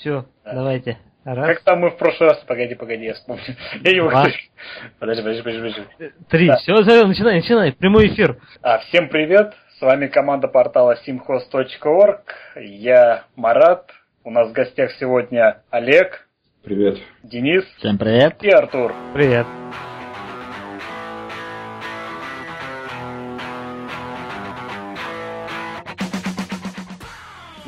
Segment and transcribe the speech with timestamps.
[0.00, 0.98] Все, давайте.
[1.24, 1.48] Раз.
[1.48, 2.38] Как там мы в прошлый раз?
[2.46, 3.42] Погоди, погоди, я вспомню.
[3.82, 4.16] Я не могу.
[5.00, 6.14] Подожди, подожди, подожди, подожди.
[6.28, 6.46] Три.
[6.46, 6.56] Да.
[6.58, 7.72] Все, начинай, начинай.
[7.72, 8.36] Прямой эфир.
[8.62, 9.52] А, всем привет.
[9.78, 12.20] С вами команда портала simhost.org.
[12.60, 13.90] Я Марат.
[14.22, 16.28] У нас в гостях сегодня Олег.
[16.62, 16.98] Привет.
[17.24, 17.64] Денис.
[17.78, 18.36] Всем привет.
[18.42, 18.94] И Артур.
[19.12, 19.46] Привет.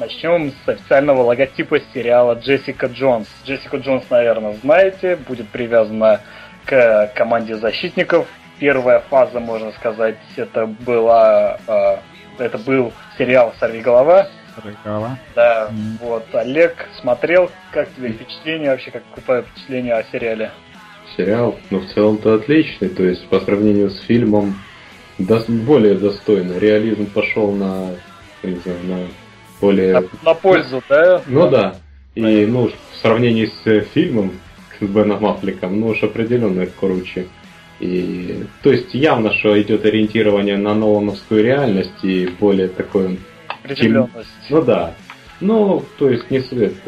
[0.08, 3.28] Начнем с официального логотипа сериала Джессика Джонс.
[3.44, 6.22] Джессика Джонс, наверное, знаете, будет привязана
[6.64, 8.26] к команде защитников.
[8.58, 11.96] Первая фаза, можно сказать, это была э,
[12.38, 14.28] это был сериал Сорви голова.
[14.56, 15.18] Сорви голова.
[15.34, 15.98] Да, mm.
[16.00, 16.24] вот.
[16.32, 20.52] Олег смотрел, как тебе впечатление вообще, как какое впечатление о сериале?
[21.18, 24.54] Сериал, ну в целом-то отличный, то есть по сравнению с фильмом
[25.18, 26.58] до, более достойно.
[26.58, 27.90] Реализм пошел на,
[28.42, 29.08] не знаю, на
[29.60, 29.94] более...
[29.94, 31.22] На, на пользу, да?
[31.26, 31.76] Ну да.
[32.14, 34.32] И ну, в сравнении с э, фильмом
[34.80, 37.26] с Беном Аффлеком, ну уж определенно круче.
[37.80, 43.18] И, то есть явно, что идет ориентирование на Нолановскую реальность и более такой...
[43.62, 44.28] Приземленность.
[44.48, 44.58] Чем...
[44.58, 44.94] Ну да.
[45.40, 46.80] Ну, то есть не советую.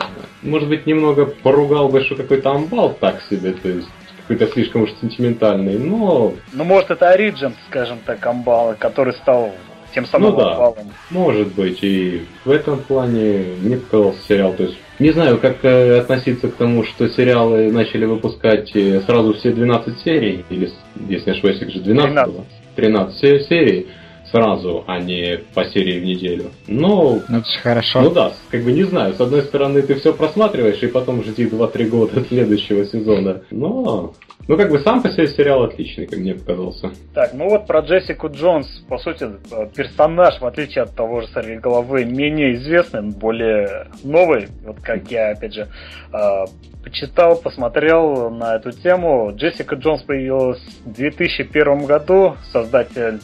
[0.43, 3.89] Может быть, немного поругал бы, что какой-то амбал так себе, то есть
[4.27, 6.35] какой-то слишком уж сентиментальный, но...
[6.53, 9.53] Ну, может, это Ориджин, скажем так, амбала, который стал
[9.95, 10.93] тем самым ну, да, баллом.
[11.11, 14.55] Может быть, и в этом плане мне показался сериал.
[14.55, 19.35] То есть не знаю, как э, относиться к тому, что сериалы начали выпускать э, сразу
[19.35, 20.71] все 12 серий, или,
[21.09, 22.35] если не ошибаюсь, их же 12 13.
[22.35, 22.47] было.
[22.77, 23.89] 13 серий
[24.31, 26.51] сразу, а не по серии в неделю.
[26.67, 27.21] Но...
[27.29, 28.01] Ну, это же хорошо.
[28.01, 29.15] Ну да, как бы не знаю.
[29.15, 33.43] С одной стороны, ты все просматриваешь, и потом жди 2-3 года следующего сезона.
[33.51, 34.15] Но
[34.51, 36.91] ну, как бы сам по себе сериал отличный, как мне показался.
[37.15, 39.29] Так, ну вот про Джессику Джонс, по сути,
[39.77, 44.49] персонаж, в отличие от того же Сорви головы, менее известный, более новый.
[44.65, 45.69] Вот как я, опять же,
[46.13, 46.47] а,
[46.83, 49.33] почитал, посмотрел на эту тему.
[49.35, 53.21] Джессика Джонс появилась в 2001 году, создатель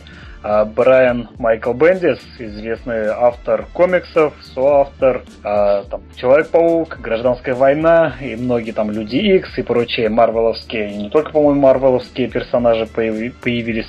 [0.64, 8.90] Брайан Майкл Бендис, известный автор комиксов, соавтор, а, там, Человек-паук, Гражданская война и многие там
[8.90, 13.86] Люди Икс и прочие марвеловские, и не только, по-моему, марвеловские персонажи появились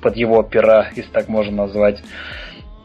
[0.00, 2.02] под его пера, если так можно назвать.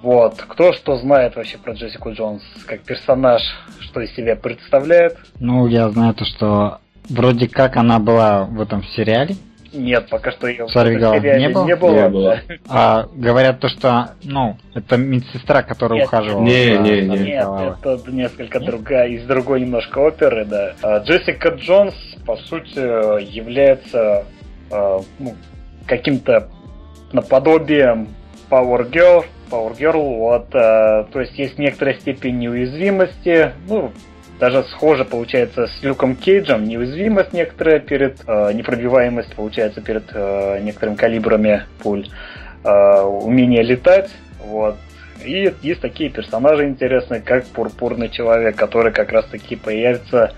[0.02, 0.36] Вот.
[0.48, 3.42] Кто что знает вообще про Джессику Джонс как персонаж,
[3.80, 5.18] что из себя представляет?
[5.40, 9.36] Ну, я знаю то, что вроде как она была в этом сериале,
[9.76, 11.66] нет, пока что ее Сорвиголов не было?
[11.66, 11.94] Не было.
[11.94, 12.40] Не было.
[12.68, 16.42] А говорят то, что, ну, это медсестра, которая нет, ухаживала.
[16.42, 17.18] Не, не, не.
[17.18, 17.48] Нет,
[17.84, 18.68] это несколько нет?
[18.68, 20.74] другая, из другой немножко оперы, да.
[20.82, 21.94] А, Джессика Джонс,
[22.26, 24.26] по сути, является
[24.72, 25.36] а, ну,
[25.86, 26.50] каким-то
[27.12, 28.08] наподобием
[28.50, 33.92] Power Girl, Power Girl, вот, а, то есть есть некоторая степень неуязвимости, ну,
[34.40, 40.96] даже схоже получается с Люком Кейджем, неуязвимость некоторая перед, э, непробиваемость получается перед э, некоторыми
[40.96, 42.08] калибрами пуль,
[42.64, 44.10] э, умение летать,
[44.40, 44.76] вот.
[45.24, 50.34] И есть такие персонажи интересные, как Пурпурный Человек, который как раз таки появится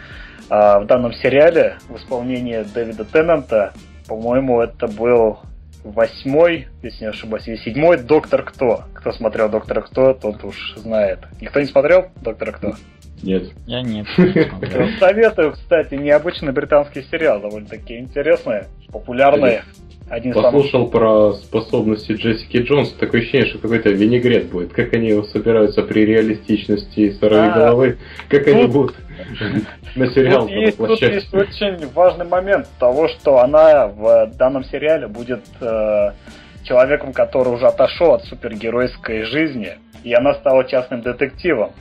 [0.50, 3.74] э, в данном сериале в исполнении Дэвида Теннанта.
[4.08, 5.40] По-моему, это был
[5.84, 8.84] восьмой, если не ошибаюсь, или седьмой Доктор Кто.
[8.94, 11.20] Кто смотрел Доктора Кто, тот уж знает.
[11.42, 12.76] Никто не смотрел Доктора Кто?
[13.24, 13.44] Нет.
[13.66, 14.06] Я нет.
[15.00, 19.62] Советую, кстати, необычный британский сериал, довольно-таки интересный, популярный.
[20.10, 20.92] Один Послушал самых...
[20.92, 24.72] про способности Джессики Джонс, такое ощущение, что какой-то винегрет будет.
[24.72, 27.98] Как они его собираются при реалистичности сорови а, головы,
[28.30, 28.54] как тут...
[28.54, 28.96] они будут
[29.96, 35.08] на сериал тут есть, тут есть очень важный момент того, что она в данном сериале
[35.08, 36.12] будет э,
[36.64, 39.72] человеком, который уже отошел от супергеройской жизни,
[40.04, 41.72] и она стала частным детективом.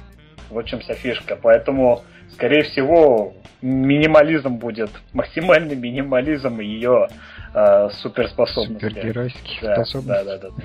[0.51, 1.39] В чем вся фишка.
[1.41, 2.03] Поэтому,
[2.33, 7.09] скорее всего, минимализм будет, максимальный минимализм ее
[7.55, 8.85] э, суперспособности.
[8.89, 10.25] Супергеройских да, способностей.
[10.25, 10.65] Да, да, да.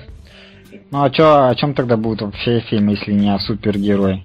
[0.91, 4.23] Ну а чё, о чем тогда будет вообще фильм, если не о супергерое?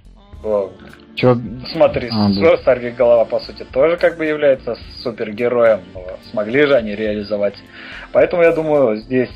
[1.15, 1.35] Чё...
[1.71, 2.29] Смотри, а,
[2.63, 5.79] Сорви голова, по сути, тоже как бы является супергероем.
[5.95, 7.55] Но смогли же они реализовать.
[8.11, 9.31] Поэтому я думаю, здесь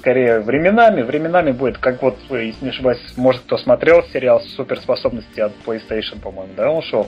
[0.00, 1.02] скорее временами.
[1.02, 6.52] Временами будет, как вот, если не ошибаюсь, может кто смотрел сериал «Суперспособности» от PlayStation, по-моему,
[6.56, 7.06] да, он шел?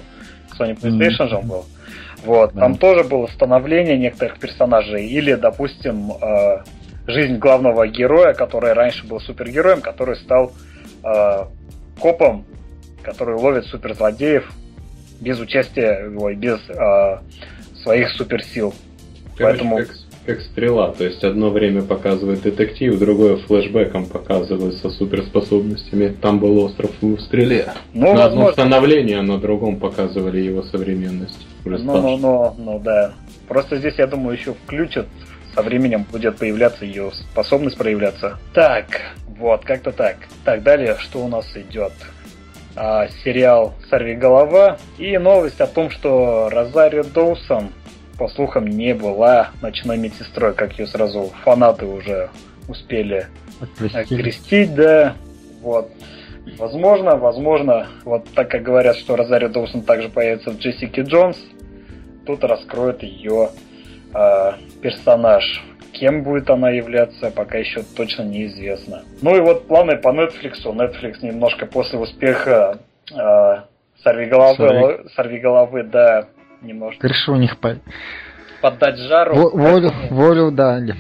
[0.59, 1.29] Sony PlayStation mm-hmm.
[1.29, 1.65] же он был.
[2.25, 2.61] Вот, да.
[2.61, 5.07] там тоже было становление некоторых персонажей.
[5.07, 6.63] Или, допустим, э,
[7.07, 10.53] жизнь главного героя, который раньше был супергероем, который стал
[11.03, 11.45] э,
[11.99, 12.45] копом,
[13.03, 14.53] который ловит суперзлодеев
[15.21, 17.19] без участия, ой, без э,
[17.83, 18.75] своих суперсил.
[19.37, 19.77] Короче, Поэтому...
[19.79, 19.89] Как
[20.25, 20.93] как стрела.
[20.93, 26.15] То есть одно время показывает детектив, другое флешбеком показывает со суперспособностями.
[26.21, 27.73] Там был остров в стреле.
[27.93, 31.47] Ну, на одном становлении, а на другом показывали его современность.
[31.65, 33.13] Ну, ну, ну, ну, да.
[33.49, 35.07] Просто здесь, я думаю, еще включат
[35.55, 38.39] со временем будет появляться ее способность проявляться.
[38.55, 38.87] Так,
[39.39, 40.17] вот, как-то так.
[40.45, 41.93] Так, далее, что у нас идет?
[42.75, 47.69] А, сериал «Сорви голова» и новость о том, что Розарио Доусон,
[48.23, 52.31] по слухам, не была ночной медсестрой, как ее сразу фанаты уже
[52.69, 53.27] успели
[53.93, 55.17] окрестить, да.
[55.61, 55.91] Вот.
[56.57, 61.37] Возможно, возможно, вот так как говорят, что Розарио Доусон также появится в Джессике Джонс,
[62.25, 63.49] тут раскроет ее
[64.15, 65.61] э, персонаж.
[65.91, 69.03] Кем будет она являться, пока еще точно неизвестно.
[69.21, 70.63] Ну и вот планы по Netflix.
[70.65, 72.79] Netflix немножко после успеха
[73.13, 73.57] э,
[74.03, 76.29] Сорви головы, Сорви головы, да,
[76.63, 77.07] немножко.
[77.07, 77.77] Решил у них по...
[78.61, 79.35] поддать жару.
[79.35, 80.97] В, волю, волю дали.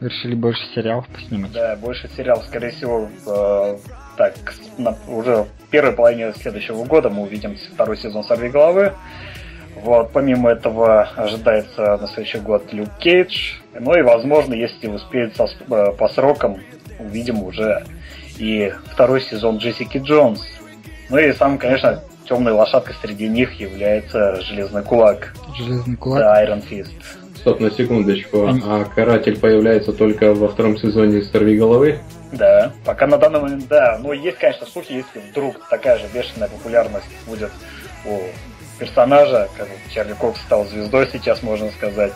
[0.00, 1.52] Решили больше сериалов поснимать.
[1.52, 3.78] Да, больше сериалов, скорее всего, э,
[4.16, 4.34] так,
[4.76, 8.92] на, уже в первой половине следующего года мы увидим второй сезон Сорви головы.
[9.76, 13.54] Вот, помимо этого ожидается на следующий год Люк Кейдж.
[13.78, 16.58] Ну и, возможно, если успеет со, э, по срокам,
[16.98, 17.84] увидим уже
[18.38, 20.44] и второй сезон Джессики Джонс.
[21.10, 25.34] Ну и сам, конечно, темной лошадкой среди них является Железный Кулак.
[25.56, 26.20] Железный Кулак?
[26.20, 26.92] Да, Iron Fist.
[27.36, 28.46] Стоп, на секундочку.
[28.46, 31.98] А Каратель появляется только во втором сезоне Сорви головы?
[32.32, 33.98] Да, пока на данный момент, да.
[34.02, 37.50] Но есть, конечно, слухи, если вдруг такая же бешеная популярность будет
[38.06, 38.20] у
[38.78, 42.12] персонажа, как Чарли Кокс стал звездой сейчас, можно сказать.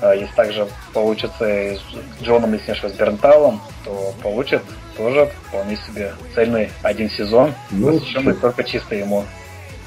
[0.00, 1.82] А если также получится и с
[2.22, 4.62] Джоном, если не с Бернталом, то получит
[4.96, 9.24] тоже вполне себе цельный один сезон, ну, посвященный только чисто ему.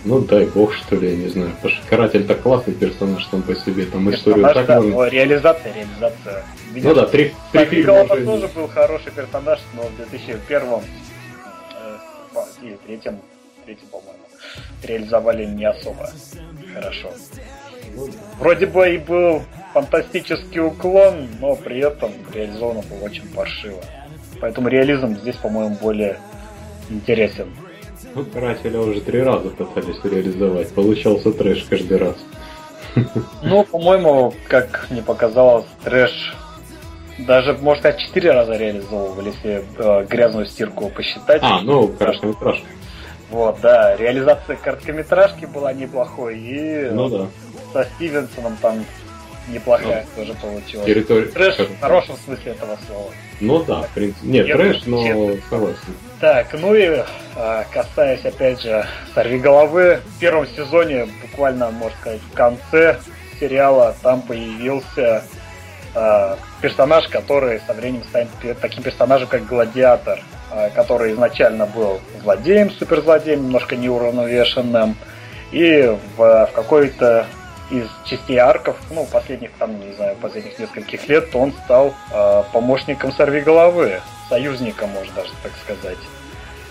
[0.04, 1.52] Ну дай бог, что ли, я не знаю.
[1.52, 5.10] Потому что Каратель так классный персонаж там по себе, там историю так да, можно...
[5.10, 6.44] реализация, реализация.
[6.72, 8.26] Видишь, ну да, три, три фильма уже...
[8.26, 13.20] тоже был хороший персонаж, но в 2001 э, или третьем,
[13.66, 14.24] третьем, по-моему,
[14.84, 16.10] реализовали не особо
[16.74, 17.12] хорошо.
[18.40, 19.44] Вроде бы и был
[19.74, 23.82] фантастический уклон, но при этом реализовано было очень паршиво.
[24.40, 26.18] Поэтому реализм здесь, по-моему, более
[26.90, 27.54] интересен.
[28.14, 30.70] Ну, Карателя уже три раза пытались реализовать.
[30.74, 32.16] Получался трэш каждый раз.
[33.42, 36.36] Ну, по-моему, как мне показалось, трэш
[37.20, 41.42] даже, можно сказать, четыре раза реализовывали, если э, грязную стирку посчитать.
[41.44, 42.66] А, ну, короткометражка.
[43.30, 47.28] Вот, да, реализация короткометражки была неплохой, и ну, да.
[47.72, 48.84] со Стивенсоном там
[49.48, 50.86] неплохая ну, тоже получилась.
[50.86, 51.28] Территория...
[51.28, 53.12] Трэш в хорошем смысле этого слова.
[53.40, 54.28] Ну да, в принципе.
[54.28, 55.02] Нет, Я трэш, но
[55.50, 55.96] согласен.
[56.22, 57.04] Так, ну и
[57.36, 63.00] а, касаясь опять же сорви головы, в первом сезоне, буквально, можно сказать, в конце
[63.40, 65.24] сериала там появился
[65.96, 68.30] а, персонаж, который со временем станет
[68.62, 70.22] таким персонажем, как Гладиатор.
[70.54, 74.98] Э, который изначально был злодеем, суперзлодеем, немножко неуравновешенным,
[75.54, 77.26] и в, в какой-то
[77.72, 83.12] из частей арков, ну, последних там, не знаю, последних нескольких лет, он стал э, помощником
[83.14, 85.98] сорвиголовы, союзником, можно даже так сказать.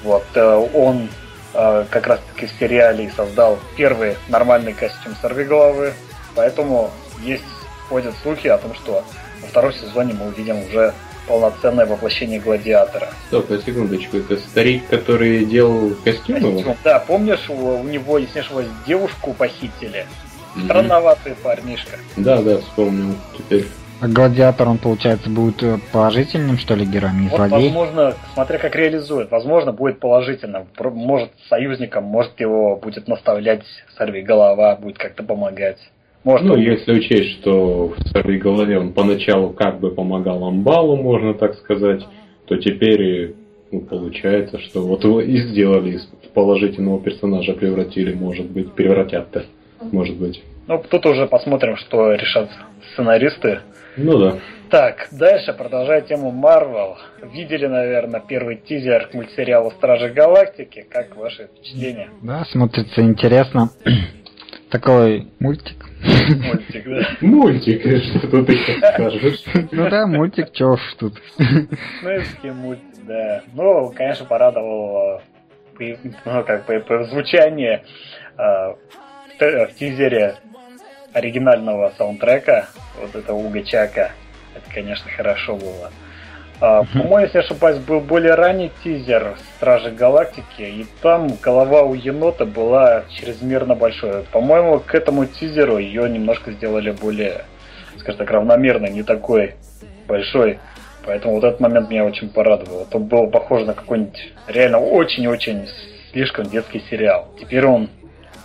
[0.02, 1.08] Вот, э, он
[1.54, 5.94] э, как раз-таки в сериале создал первый нормальный костюм сорвиголовы,
[6.34, 6.90] поэтому
[7.22, 7.44] есть,
[7.88, 9.04] ходят слухи о том, что
[9.40, 10.92] во втором сезоне мы увидим уже
[11.26, 13.08] полноценное воплощение гладиатора.
[13.28, 16.54] Стоп, на секундочку, это старик, который делал костюмы?
[16.54, 20.06] Костюм, да, помнишь, у, у него, если не ошибаюсь, девушку похитили?
[20.64, 21.98] Странноватый парнишка.
[22.16, 23.66] Да, да, вспомнил теперь.
[24.00, 27.68] А гладиатор, он, получается, будет э, положительным, что ли, героем, не вот, злодей?
[27.68, 30.68] Возможно, смотря как реализует, возможно, будет положительным.
[30.78, 33.62] Может, союзником, может, его будет наставлять
[33.98, 35.76] сорви голова, будет как-то помогать.
[36.24, 41.34] Может, ну, если учесть, что в своей голове он поначалу как бы помогал Амбалу, можно
[41.34, 42.06] так сказать,
[42.46, 43.34] то теперь
[43.70, 46.04] ну, получается, что вот его и сделали из
[46.34, 49.44] положительного персонажа превратили, может быть, превратят-то,
[49.80, 50.42] может быть.
[50.66, 52.50] Ну, тут уже посмотрим, что решат
[52.92, 53.60] сценаристы.
[53.96, 54.38] Ну да.
[54.70, 56.96] Так, дальше, продолжая тему Марвел.
[57.32, 60.86] Видели, наверное, первый тизер к мультсериалу Стражи Галактики.
[60.88, 62.10] Как ваши впечатления?
[62.22, 63.70] Да, смотрится интересно.
[64.70, 67.08] Такой мультик Мультик, да.
[67.20, 68.56] Мультик, что ты
[68.92, 69.42] скажешь.
[69.72, 71.14] Ну да, мультик, чё ж тут.
[71.38, 73.42] Ну, мультик, да.
[73.54, 75.20] Ну, конечно, порадовал
[75.78, 77.80] ну, как бы, по звучанию
[78.36, 78.76] а,
[79.40, 80.36] в тизере
[81.12, 82.68] оригинального саундтрека,
[83.00, 84.12] вот этого Уга Чака.
[84.54, 85.90] Это, конечно, хорошо было.
[86.60, 92.44] А, по-моему, если ошибаюсь, был более ранний тизер Стражи Галактики, и там голова у енота
[92.44, 94.24] была чрезмерно большой.
[94.30, 97.44] По-моему, к этому тизеру ее немножко сделали более
[98.00, 99.54] скажем так, равномерный, не такой
[100.08, 100.58] большой.
[101.06, 102.82] Поэтому вот этот момент меня очень порадовал.
[102.82, 105.66] Это было похоже на какой-нибудь реально очень-очень
[106.12, 107.28] слишком детский сериал.
[107.38, 107.88] Теперь он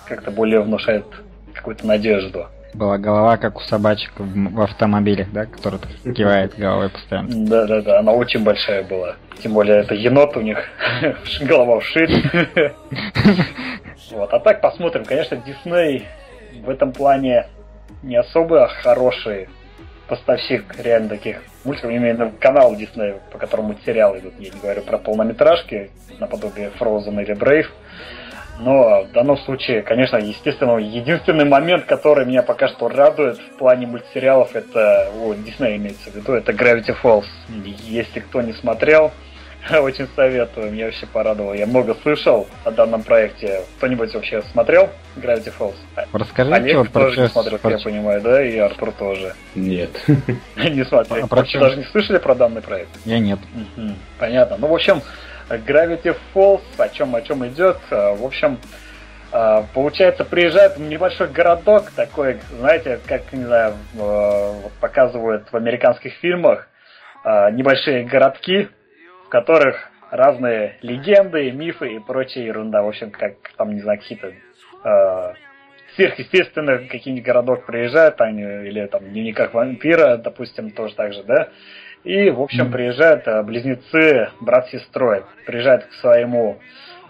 [0.08, 1.06] как-то более внушает
[1.54, 2.48] какую-то надежду.
[2.74, 5.80] Была голова, как у собачек в, в автомобиле, да, который
[6.14, 7.46] кивает головой постоянно.
[7.48, 9.16] Да-да-да, она очень большая была.
[9.42, 10.60] Тем более это енот у них,
[11.42, 12.10] голова вшит.
[14.12, 15.06] Вот, а так посмотрим.
[15.06, 16.06] Конечно, Дисней
[16.64, 17.48] в этом плане
[18.04, 19.48] не особо хороший
[20.08, 24.34] поставщик реально таких мультиков, именно канал Дисней, по которому мультсериалы идут.
[24.40, 27.68] Я не говорю про полнометражки, наподобие Frozen или Brave.
[28.60, 33.86] Но в данном случае, конечно, естественно, единственный момент, который меня пока что радует в плане
[33.88, 37.26] мультсериалов, это, о, Дисней имеется в виду, это Gravity Falls.
[37.84, 39.12] Если кто не смотрел,
[39.82, 41.54] очень советую, меня вообще порадовало.
[41.54, 43.62] Я много слышал о данном проекте.
[43.78, 45.76] Кто-нибудь вообще смотрел Gravity Falls?
[46.14, 47.72] Расскажи, Олег что, тоже не смотрел, про...
[47.72, 48.44] я понимаю, да?
[48.44, 49.34] И Артур тоже.
[49.56, 49.90] Нет.
[50.56, 51.26] Не смотрел.
[51.26, 52.90] А про даже не слышали про данный проект?
[53.06, 53.40] Я нет.
[54.20, 54.58] Понятно.
[54.58, 55.02] Ну, в общем,
[55.50, 57.78] Gravity Falls, о чем, о чем идет.
[57.90, 58.60] В общем,
[59.74, 63.76] получается, приезжает в небольшой городок, такой, знаете, как, не знаю,
[64.82, 66.68] показывают в американских фильмах,
[67.24, 68.70] небольшие городки,
[69.26, 72.84] в которых разные легенды, мифы и прочая ерунда.
[72.84, 74.34] В общем, как там, не знаю, какие-то
[75.98, 81.50] э, сверхъестественных какие-нибудь городок приезжают, они, или там дневниках вампира, допустим, тоже так же, да.
[82.04, 86.60] И, в общем, приезжают э, близнецы, брат с сестрой, приезжают к своему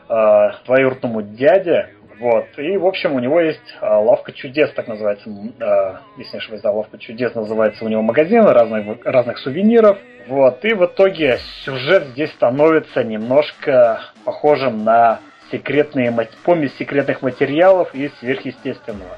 [0.09, 1.89] э, двоюродному дяде,
[2.19, 2.45] вот.
[2.57, 5.29] И, в общем, у него есть а, лавка чудес, так называется.
[5.59, 9.97] А, если не ошибаюсь, да, лавка чудес называется у него магазин разных, разных сувениров.
[10.27, 10.63] Вот.
[10.63, 15.19] И в итоге сюжет здесь становится немножко похожим на
[15.51, 16.11] секретные,
[16.43, 19.17] помесь секретных материалов и сверхъестественного.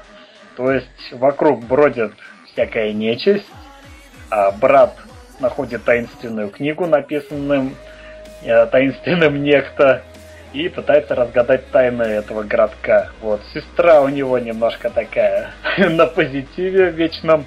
[0.56, 2.12] То есть вокруг бродит
[2.52, 3.46] всякая нечисть,
[4.30, 4.96] а брат
[5.40, 7.74] находит таинственную книгу, написанным
[8.42, 10.02] э, таинственным некто,
[10.52, 13.10] и пытается разгадать тайны этого городка.
[13.20, 17.44] Вот, сестра у него немножко такая на позитиве вечном.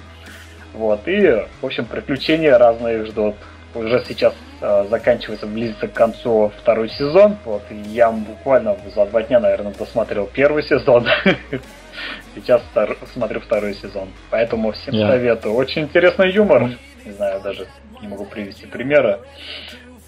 [0.72, 3.34] Вот, и, в общем, приключения разные ждут.
[3.74, 7.36] Уже сейчас э, заканчивается, близится к концу второй сезон.
[7.44, 11.06] Вот, и я буквально за два дня, наверное, досмотрел первый сезон.
[12.34, 12.96] Сейчас втор...
[13.12, 14.08] смотрю второй сезон.
[14.30, 15.08] Поэтому всем yeah.
[15.08, 15.54] советую.
[15.54, 16.70] Очень интересный юмор.
[17.04, 17.66] Не знаю, даже
[18.00, 19.20] не могу привести примера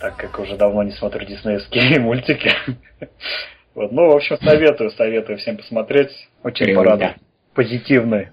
[0.05, 2.53] так как уже давно не смотрю диснеевские мультики.
[3.75, 6.11] Вот, ну, в общем, советую, советую всем посмотреть.
[6.43, 7.15] Очень порадовал.
[7.55, 8.29] Позитивный.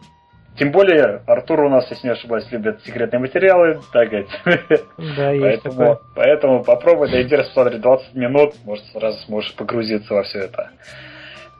[0.58, 4.10] Тем более, Артур у нас, если не ошибаюсь, любит секретные материалы, так.
[4.98, 6.00] Да, есть поэтому, такое.
[6.16, 10.72] поэтому попробуй, да интересно посмотреть 20 минут, может, сразу сможешь погрузиться во все это.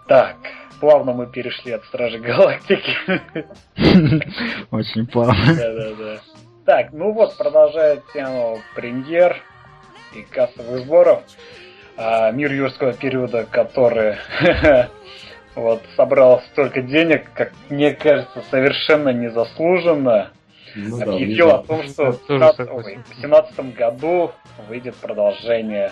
[0.08, 0.36] Так,
[0.82, 2.92] плавно мы перешли от Стражи Галактики.
[4.72, 5.56] Очень плавно.
[5.56, 6.18] Да, да, да.
[6.66, 9.38] Так, ну вот, продолжая тему премьер
[10.14, 11.24] и кассовых сборов.
[11.98, 14.16] А мир юрского периода, который
[15.56, 20.32] вот собрал столько денег, как мне кажется, совершенно незаслуженно,
[20.76, 24.32] ну, объявил да, о том, что в 2017 году
[24.70, 25.92] выйдет продолжение.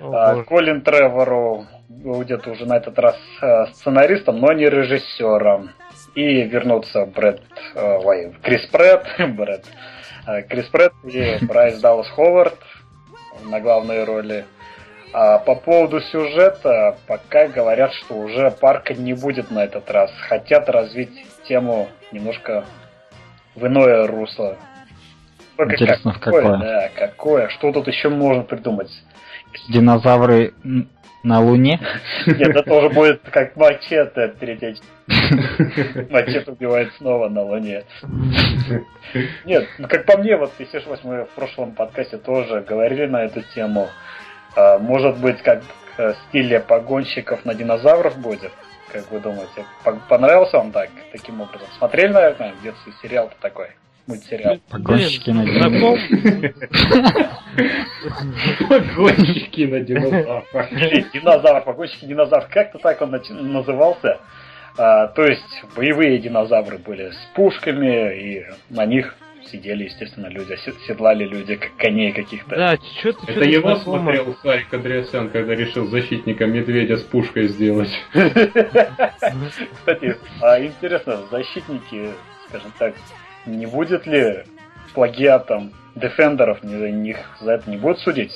[0.00, 5.70] О, а, Колин Тревору будет уже на этот раз а, сценаристом, но не режиссером.
[6.14, 7.42] И вернутся Брэд,
[7.74, 9.64] а, ой, Крис Претт, Брэд,
[10.48, 12.58] Крис Претт и Брайс Даллас Ховард
[13.44, 14.44] на главной роли.
[15.16, 20.10] А по поводу сюжета, пока говорят, что уже парка не будет на этот раз.
[20.28, 22.64] Хотят развить тему немножко
[23.54, 24.56] в иное русло.
[25.56, 26.58] Только Интересно, какое, в какое?
[26.58, 27.48] Да, какое?
[27.50, 28.90] Что тут еще можно придумать?
[29.68, 30.52] Динозавры
[31.22, 31.78] на Луне?
[32.26, 34.06] Нет, это уже будет как мачете
[34.40, 34.74] третья
[36.10, 37.84] Мачете убивает снова на Луне.
[39.44, 43.42] Нет, ну как по мне, вот если мы в прошлом подкасте тоже говорили на эту
[43.54, 43.90] тему,
[44.80, 45.62] может быть, как
[45.96, 48.52] в стиле погонщиков на динозавров будет?
[48.92, 49.64] Как вы думаете?
[50.08, 51.66] Понравился вам так, таким образом?
[51.78, 53.70] Смотрели, наверное, в детстве сериал такой?
[54.06, 54.58] мультсериал.
[54.70, 56.00] Погонщики на динозаврах.
[58.68, 60.44] Погонщики на динозаврах.
[61.12, 62.46] Динозавр, погонщики динозавр.
[62.50, 63.10] Как-то так он
[63.52, 64.20] назывался.
[64.76, 69.14] А, то есть боевые динозавры были с пушками, и на них
[69.54, 70.56] сидели, естественно, люди,
[70.86, 72.56] седлали люди, как коней каких-то.
[72.56, 73.30] Да, что-то...
[73.30, 77.90] Это его смотрел Сарик Андреасян, когда решил защитника медведя с пушкой сделать.
[78.12, 82.08] Кстати, а интересно, защитники,
[82.48, 82.94] скажем так,
[83.46, 84.42] не будет ли
[84.92, 88.32] плагиатом Дефендеров, них за это не будут судить?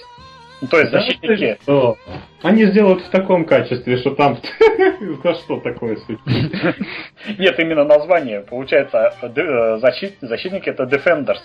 [0.61, 1.59] Ну, то есть Да защитники...
[1.63, 1.97] что?
[2.43, 4.39] Они сделают в таком качестве, что там...
[5.25, 6.19] За что такое суть?
[7.39, 8.41] Нет, именно название.
[8.41, 11.41] Получается, э, защит- защитники это Defenders.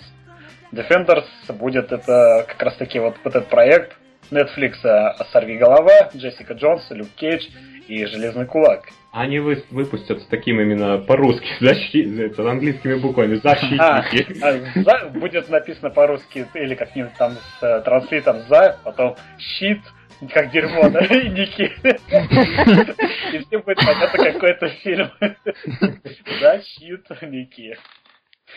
[0.72, 1.24] Defenders
[1.58, 3.96] будет это как раз таки вот этот проект
[4.30, 7.46] Netflix э, «Сорви голова», Джессика Джонс, Люк Кейдж
[7.86, 8.88] и Железный кулак.
[9.14, 14.42] Они вы- выпустят с таким именно по-русски, защи- это, английскими буквами, защитники.
[14.42, 19.78] а «за» будет написано по-русски или как-нибудь там с э, транслитом «за», потом «щит»,
[20.32, 21.70] как дерьмо, да, и Ники.
[23.32, 25.08] И всем будет понятно какой-то фильм.
[26.40, 27.76] Защит Ники.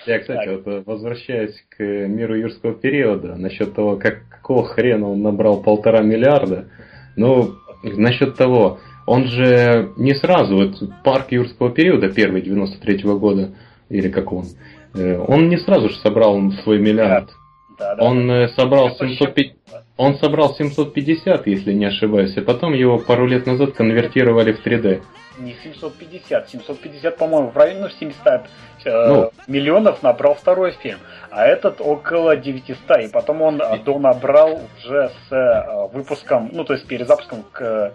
[0.08, 0.56] Я, кстати, Так.
[0.56, 6.02] вот э, возвращаясь к миру юрского периода, насчет того, как, какого хрена он набрал полтора
[6.02, 6.68] миллиарда,
[7.16, 13.54] ну, насчет того, он же не сразу, вот парк юрского периода, первый, 93-го года,
[13.90, 14.46] или как он,
[14.94, 17.32] э, он не сразу же собрал свой миллиард.
[17.80, 18.04] Да, да.
[18.04, 19.57] Он э, собрал Это 750,
[19.98, 25.02] он собрал 750, если не ошибаюсь, и потом его пару лет назад конвертировали в 3D.
[25.40, 26.50] Не 750.
[26.50, 28.42] 750, по-моему, в районе ну, 700 э,
[28.86, 29.32] Ну.
[29.48, 30.98] миллионов набрал второй фильм.
[31.30, 33.02] А этот около 900.
[33.02, 37.92] И потом он э, донабрал уже с э, выпуском, ну, то есть перезапуском к э,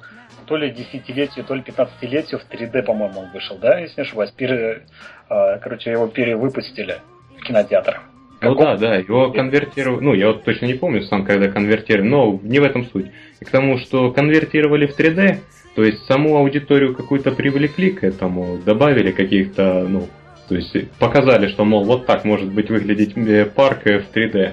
[0.47, 4.31] то ли десятилетию, то ли 15-летию в 3D, по-моему, он вышел, да, если не ошибаюсь.
[4.33, 4.83] Пере-
[5.29, 6.99] э, короче, его перевыпустили
[7.39, 8.03] в кинотеатрах.
[8.43, 12.41] Ну да, да, его конвертировали, ну я вот точно не помню сам, когда конвертировали, но
[12.43, 13.07] не в этом суть.
[13.41, 15.39] И к тому, что конвертировали в 3D,
[15.75, 20.09] то есть саму аудиторию какую-то привлекли к этому, добавили каких-то, ну,
[20.49, 24.53] то есть показали, что, мол, вот так может быть выглядеть э, парк э, в 3D.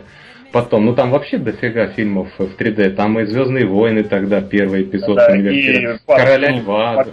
[0.52, 5.18] Потом, ну там вообще дофига фильмов в 3D, там и Звездные войны тогда, первый эпизод
[5.18, 7.12] Да, конвертировали, и Короля Льва, да,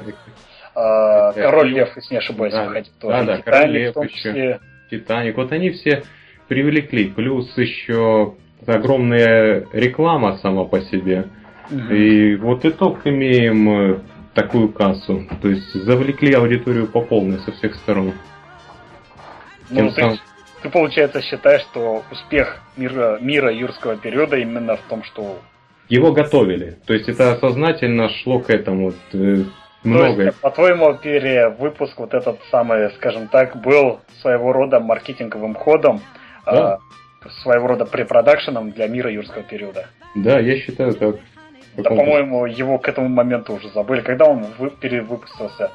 [0.76, 3.24] Э, Король Лев, если не ошибаюсь, Да, выходит да, тоже.
[3.26, 4.08] да, И Король Лев еще.
[4.14, 4.60] числе.
[4.90, 6.02] Титаник, вот они все
[6.48, 8.34] привлекли, плюс еще
[8.66, 11.26] огромная реклама сама по себе.
[11.70, 11.94] Мгм.
[11.94, 13.98] И вот итог имеем э,
[14.34, 15.24] такую кассу.
[15.42, 18.12] То есть завлекли аудиторию по полной со всех сторон.
[19.70, 20.20] Ну, Тем ты,
[20.62, 25.40] ты, получается, считаешь, что успех мира, мира юрского периода именно в том, что...
[25.88, 26.78] Его готовили.
[26.86, 28.86] То есть это сознательно шло к этому.
[28.86, 29.44] Вот, э,
[29.82, 30.22] То Много.
[30.24, 36.00] есть, по-твоему, перевыпуск вот этот самый, скажем так, был своего рода маркетинговым ходом,
[36.46, 36.78] Да.
[37.24, 39.88] а, своего рода препродакшеном для мира юрского периода.
[40.14, 41.16] Да, я считаю так.
[41.76, 44.00] Да, по-моему, его к этому моменту уже забыли.
[44.00, 45.70] Когда он вы- перевыпустился?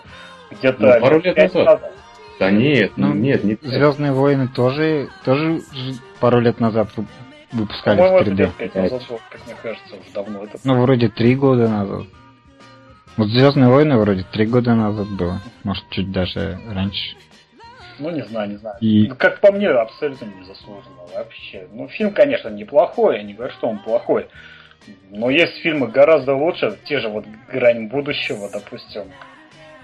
[0.49, 1.91] Где-то Ну, пару лет пять назад.
[2.39, 5.61] Да нет, Ну, нет, не Звездные войны тоже, тоже
[6.19, 7.05] пару лет назад вы-
[7.51, 8.37] выпускали По-моему, в это 3D.
[8.37, 10.43] лет пять назад было, как мне кажется, уже давно.
[10.45, 10.57] Это...
[10.63, 12.07] Ну, вроде три года назад.
[13.17, 15.39] Вот Звездные войны вроде три года назад было.
[15.63, 17.15] Может, чуть даже раньше.
[18.01, 18.75] Ну, не знаю, не знаю.
[18.81, 21.67] И- Ну, как по мне, абсолютно незаслуженно вообще.
[21.71, 24.27] Ну, фильм, конечно, неплохой, я не говорю, что он плохой.
[25.11, 29.03] Но есть фильмы гораздо лучше, те же вот «Грань будущего», допустим.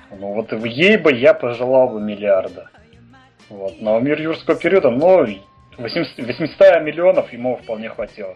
[0.10, 2.70] Ну, вот ей бы я пожелал бы миллиарда.
[3.50, 3.76] Вот.
[3.80, 5.26] Но «Мир юрского периода», ну,
[5.78, 8.36] 800, 800 миллионов ему вполне хватило.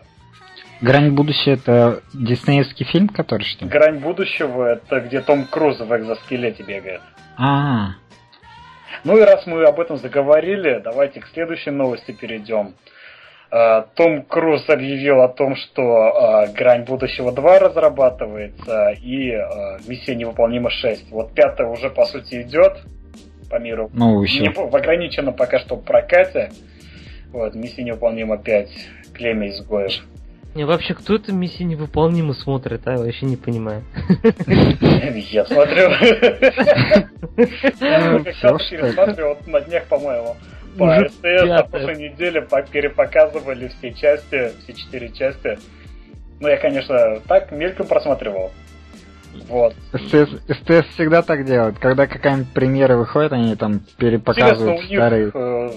[0.82, 3.66] Грань будущего это диснеевский фильм, который что?
[3.66, 3.72] ли?
[3.72, 7.02] «Грань будущего»— это где Том Круз в экзоскелете бегает.
[7.38, 7.92] А,
[9.04, 12.76] Ну и раз мы об этом заговорили, давайте к следующей новости перейдем.
[13.52, 20.16] Э, Том Круз объявил о том, что э, «Грань будущего 2» разрабатывается и э, «Миссия
[20.16, 21.08] невыполнима 6».
[21.10, 22.78] Вот пятая уже, по сути, идет
[23.50, 23.90] по миру.
[23.94, 24.52] ну Не еще.
[24.52, 26.52] в ограниченном пока что прокате.
[27.34, 28.68] Вот, «Миссия невыполнима 5»,
[29.14, 30.02] «Племя изгоев».
[30.54, 32.92] Не, вообще, кто эту миссию невыполнимо смотрит, а?
[32.94, 33.84] Я вообще не понимаю.
[34.48, 35.90] Я смотрю.
[37.80, 40.36] Я Ну, пересматриваю вот на днях, по-моему.
[40.78, 45.58] По СТС на прошлой неделе по- перепоказывали все части, все четыре части.
[46.40, 48.52] Ну, я, конечно, так мельком просматривал.
[49.48, 49.74] Вот.
[49.94, 51.78] СТС, СТС всегда так делают.
[51.80, 55.32] Когда какая-нибудь премьера выходит, они там Интересно, перепоказывают у них старые.
[55.34, 55.72] э,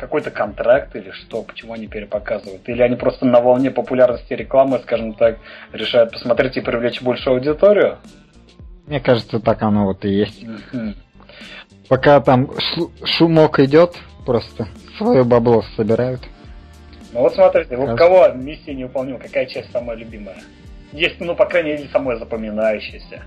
[0.00, 2.68] какой-то контракт или что, почему они перепоказывают?
[2.68, 5.38] Или они просто на волне популярности рекламы, скажем так,
[5.72, 7.98] решают посмотреть и привлечь большую аудиторию?
[8.86, 10.42] Мне кажется, так оно вот и есть.
[10.42, 10.96] Мгм.
[11.88, 16.20] Пока там шу- шумок идет, просто свое бабло собирают.
[17.12, 20.36] Ну вот смотрите, у кого миссия невыполнима, какая часть самая любимая?
[20.92, 23.22] Есть, ну, по крайней мере, самая запоминающаяся.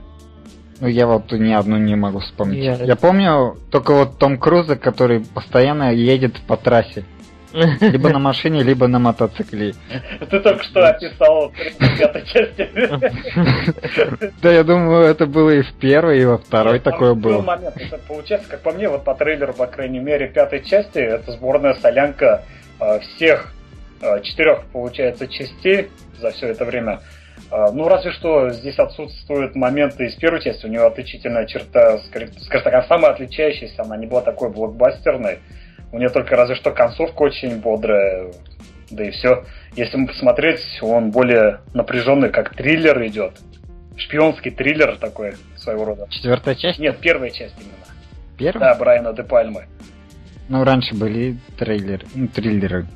[0.84, 2.62] Ну, я вот ни одну не могу вспомнить.
[2.62, 7.06] Я- Я, помню только вот Том Круза, который постоянно едет по трассе.
[7.80, 9.76] Либо на машине, либо на мотоцикле.
[10.30, 12.70] Ты только что описал 35 части.
[14.42, 17.42] Да, я думаю, это было и в первой, и во второй такое был было.
[17.44, 21.32] момент, это получается, как по мне, вот по трейлеру, по крайней мере, пятой части, это
[21.32, 22.44] сборная солянка
[22.82, 23.54] э, всех
[24.02, 25.88] э, четырех, получается, частей
[26.20, 27.00] за все это время.
[27.54, 30.66] Э, ну, разве что здесь отсутствуют моменты из первой части.
[30.66, 32.32] У нее отличительная черта, скажем
[32.64, 35.38] так, самая отличающаяся, она не была такой блокбастерной.
[35.92, 38.32] У нее только разве что концовка очень бодрая,
[38.90, 39.44] да и все.
[39.76, 43.34] Если посмотреть, он более напряженный, как триллер идет.
[43.98, 46.08] Шпионский триллер такой своего рода.
[46.10, 46.80] Четвертая часть?
[46.80, 47.86] Нет, первая часть именно.
[48.36, 48.74] Первая?
[48.74, 49.68] Да, Брайана де Пальмы.
[50.50, 52.88] Ну, раньше были трейлеры, ну, триллеры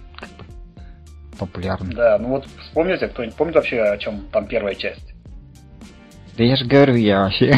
[1.38, 1.94] популярны.
[1.94, 5.14] Да, ну вот вспомните, кто-нибудь помнит вообще, о чем там первая часть?
[6.38, 7.52] Да я же говорю, я вообще.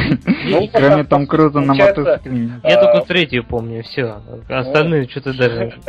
[0.45, 2.49] Ну, Кроме Том Круза на мотоцикле.
[2.63, 2.85] Я А.
[2.85, 4.21] только третью помню, все.
[4.47, 5.73] Остальные что-то даже...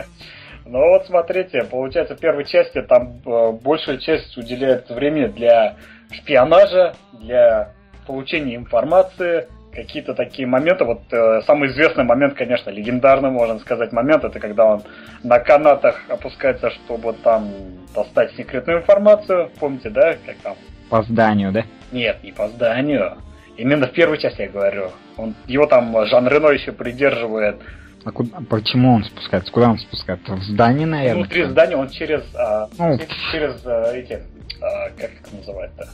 [0.67, 5.75] Ну вот смотрите, получается, в первой части там э, большая часть уделяет времени для
[6.13, 7.73] шпионажа, для
[8.07, 10.85] получения информации, какие-то такие моменты.
[10.85, 14.83] Вот э, самый известный момент, конечно, легендарный, можно сказать, момент, это когда он
[15.23, 17.51] на канатах опускается, чтобы там
[17.95, 19.51] достать секретную информацию.
[19.59, 20.57] Помните, да, как там?
[20.89, 21.65] По зданию, да?
[21.93, 23.17] Нет, не по зданию.
[23.57, 24.91] Именно в первой части я говорю.
[25.17, 27.57] Он, его там Жан Рено еще придерживает
[28.05, 29.53] А куда, почему он спускается?
[29.53, 30.35] Куда он спускается?
[30.35, 31.25] В здание, наверное?
[31.25, 32.99] Внутри здания он через, а, Ну.
[33.31, 34.23] через а, эти,
[34.63, 35.89] а, как это называется?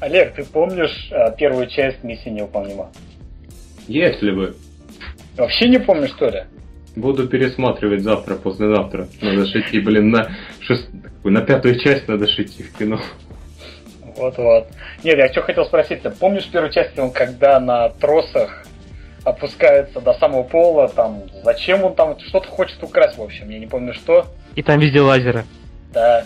[0.00, 2.90] Олег, ты помнишь а, первую часть миссии невыполнима?
[3.86, 4.56] Если бы.
[5.36, 6.44] Вообще не помнишь, что ли?
[6.96, 9.08] Буду пересматривать завтра, послезавтра.
[9.20, 10.30] Надо идти, блин, на,
[10.60, 10.88] шест...
[11.22, 13.00] на пятую часть надо идти в кино.
[14.16, 14.66] Вот-вот.
[15.04, 18.64] Нет, я что хотел спросить, ты помнишь в первой части, он когда на тросах
[19.24, 23.66] опускается до самого пола, там, зачем он там что-то хочет украсть, в общем, я не
[23.66, 24.26] помню что.
[24.56, 25.44] И там везде лазеры.
[25.92, 26.24] Да,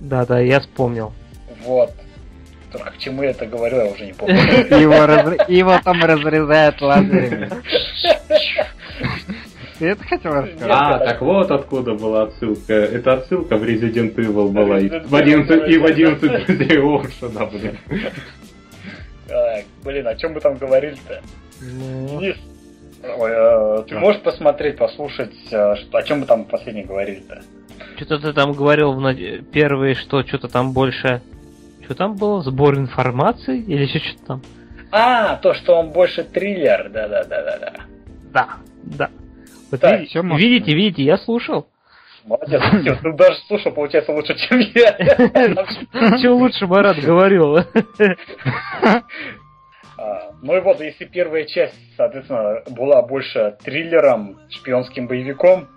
[0.00, 1.12] Да-да, я вспомнил.
[1.64, 1.92] вот.
[2.76, 4.36] Только к чему я это говорю, я уже не помню.
[5.48, 7.48] Его, там разрезают лазерами.
[9.78, 10.70] Ты это хотел рассказать?
[10.70, 12.72] А, так вот откуда была отсылка.
[12.72, 14.78] Это отсылка в Resident Evil была.
[14.78, 17.78] И в 11, и в Evil, 11 друзей Оушена, блин.
[19.84, 21.20] Блин, о чем мы там говорили-то?
[21.60, 22.36] Ну, Денис,
[23.02, 27.42] ой, э, ты можешь посмотреть, послушать, э, о чем мы там последний говорили-то?
[27.96, 31.22] Что-то ты там говорил в первые, что что-то там больше...
[31.86, 32.42] Что там было?
[32.42, 33.60] Сбор информации?
[33.60, 34.42] Или еще что-то там?
[34.90, 37.72] А, то, что он больше триллер, да-да-да-да-да.
[38.32, 38.48] Да,
[38.82, 39.10] да.
[39.70, 41.68] Вот Так, видите, видите, видите, я слушал.
[42.24, 44.96] Молодец, Костя, ты даже слушал, получается, лучше, чем я.
[46.18, 47.58] Чего лучше Марат говорил?
[49.98, 55.68] А, Ну и вот, если первая часть, соответственно, была больше триллером, шпионским боевиком,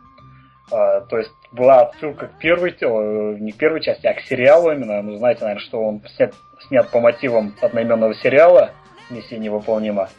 [0.71, 4.71] а, то есть была отсылка к первой, э, не к первой части, а к сериалу
[4.71, 5.01] именно.
[5.01, 6.33] Ну, знаете, наверное, что он снят,
[6.67, 8.71] снят по мотивам одноименного сериала
[9.09, 10.09] «Миссия невыполнима».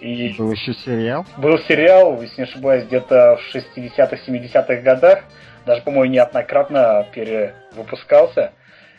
[0.00, 1.26] И Был еще сериал.
[1.36, 5.24] был сериал, если не ошибаюсь, где-то в 60-х, 70-х годах,
[5.66, 8.52] даже, по-моему, неоднократно перевыпускался.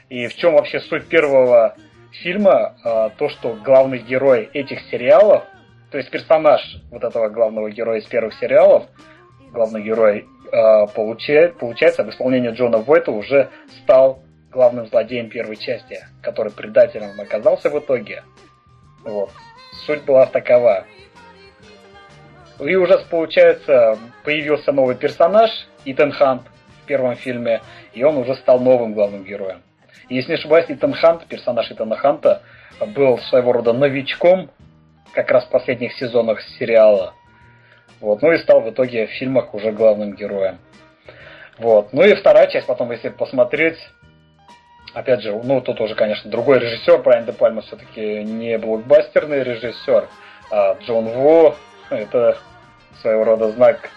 [0.10, 1.76] И в чем вообще суть первого
[2.12, 2.76] фильма?
[2.84, 5.44] А, То, что главный герой этих сериалов,
[5.90, 8.86] то есть персонаж вот этого главного героя из первых сериалов,
[9.52, 13.50] главный герой, а, получает, получается, в исполнении Джона Войта уже
[13.84, 18.24] стал главным злодеем первой части, который предателем оказался в итоге.
[19.04, 19.32] Вот.
[19.86, 20.86] Суть была такова.
[22.60, 25.50] И уже, получается, появился новый персонаж,
[25.86, 26.44] Итан Хант,
[26.84, 27.62] в первом фильме,
[27.94, 29.62] и он уже стал новым главным героем.
[30.10, 32.44] Если не ошибаюсь, Итан Хант, персонаж Итана Ханта,
[32.96, 34.52] был своего рода новичком,
[35.14, 37.14] как раз в последних сезонах сериала.
[38.02, 38.22] Вот.
[38.22, 40.58] Ну и стал в итоге в фильмах уже главным героем.
[41.58, 41.94] Вот.
[41.94, 43.78] Ну и вторая часть, потом, если посмотреть,
[44.94, 50.10] опять же, ну тут уже, конечно, другой режиссер, Брайан Де Пальма все-таки не блокбастерный режиссер,
[50.50, 51.56] а Джон Во,
[51.92, 52.38] это
[53.02, 53.90] своего рода знак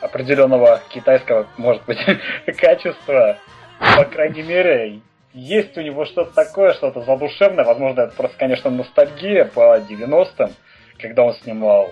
[0.00, 1.98] определенного китайского, может быть,
[2.58, 3.38] качества.
[3.78, 5.00] По крайней мере,
[5.32, 7.64] есть у него что-то такое, что-то задушевное.
[7.64, 10.50] Возможно, это просто, конечно, ностальгия по 90-м,
[10.98, 11.90] когда он снимал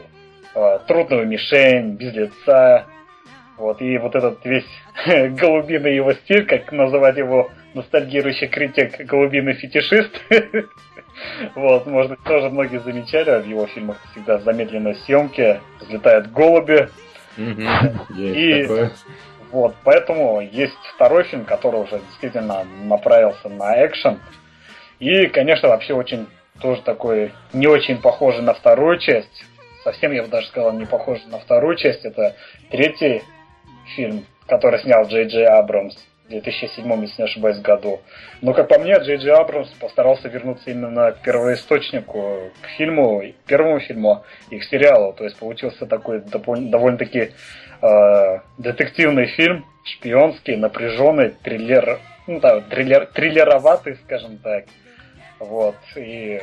[0.55, 2.87] э, «Трудную мишень», «Без лица».
[3.57, 4.67] Вот, и вот этот весь
[5.07, 10.13] голубиный его стиль, как называть его ностальгирующий критик голубиный фетишист.
[11.55, 16.89] Вот, может быть, тоже многие замечали, в его фильмах всегда в замедленной съемке взлетают голуби.
[17.37, 18.67] И-.
[19.53, 24.19] Вот, поэтому есть второй фильм, который уже действительно направился на экшен.
[24.99, 26.27] И, конечно, вообще очень
[26.61, 29.45] тоже такой не очень похожий на вторую часть.
[29.85, 32.05] Совсем, я бы даже сказал, не похожий на вторую часть.
[32.05, 32.35] Это
[32.71, 33.23] третий
[33.95, 35.95] фильм, который снял Джей Джей Абрамс.
[36.25, 38.01] в 2007, если не ошибаюсь, году.
[38.41, 43.47] Но, как по мне, Джей Джей Абрамс постарался вернуться именно к первоисточнику, к фильму, к
[43.47, 45.13] первому фильму и к сериалу.
[45.13, 47.33] То есть получился такой довольно-таки
[47.83, 54.65] э, детективный фильм, шпионский, напряженный, триллер, ну да, триллер, триллероватый, скажем так.
[55.39, 55.77] Вот.
[55.97, 56.41] И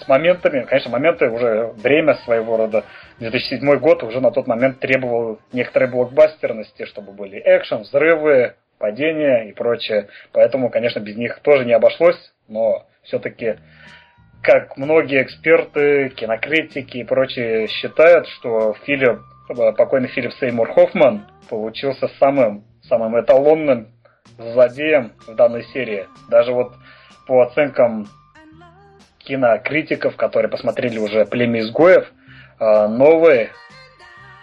[0.00, 2.84] с моментами, конечно, моменты уже время своего рода.
[3.18, 9.52] 2007 год уже на тот момент требовал некоторой блокбастерности, чтобы были экшен, взрывы, падения и
[9.52, 10.08] прочее.
[10.32, 13.56] Поэтому, конечно, без них тоже не обошлось, но все-таки,
[14.42, 19.20] как многие эксперты, кинокритики и прочие считают, что Филипп,
[19.76, 23.88] покойный Филипп Сеймур Хоффман получился самым, самым эталонным
[24.38, 26.06] злодеем в данной серии.
[26.30, 26.74] Даже вот
[27.26, 28.06] по оценкам
[29.28, 32.10] кинокритиков, которые посмотрели уже «Племя изгоев»,
[32.58, 33.50] а, новый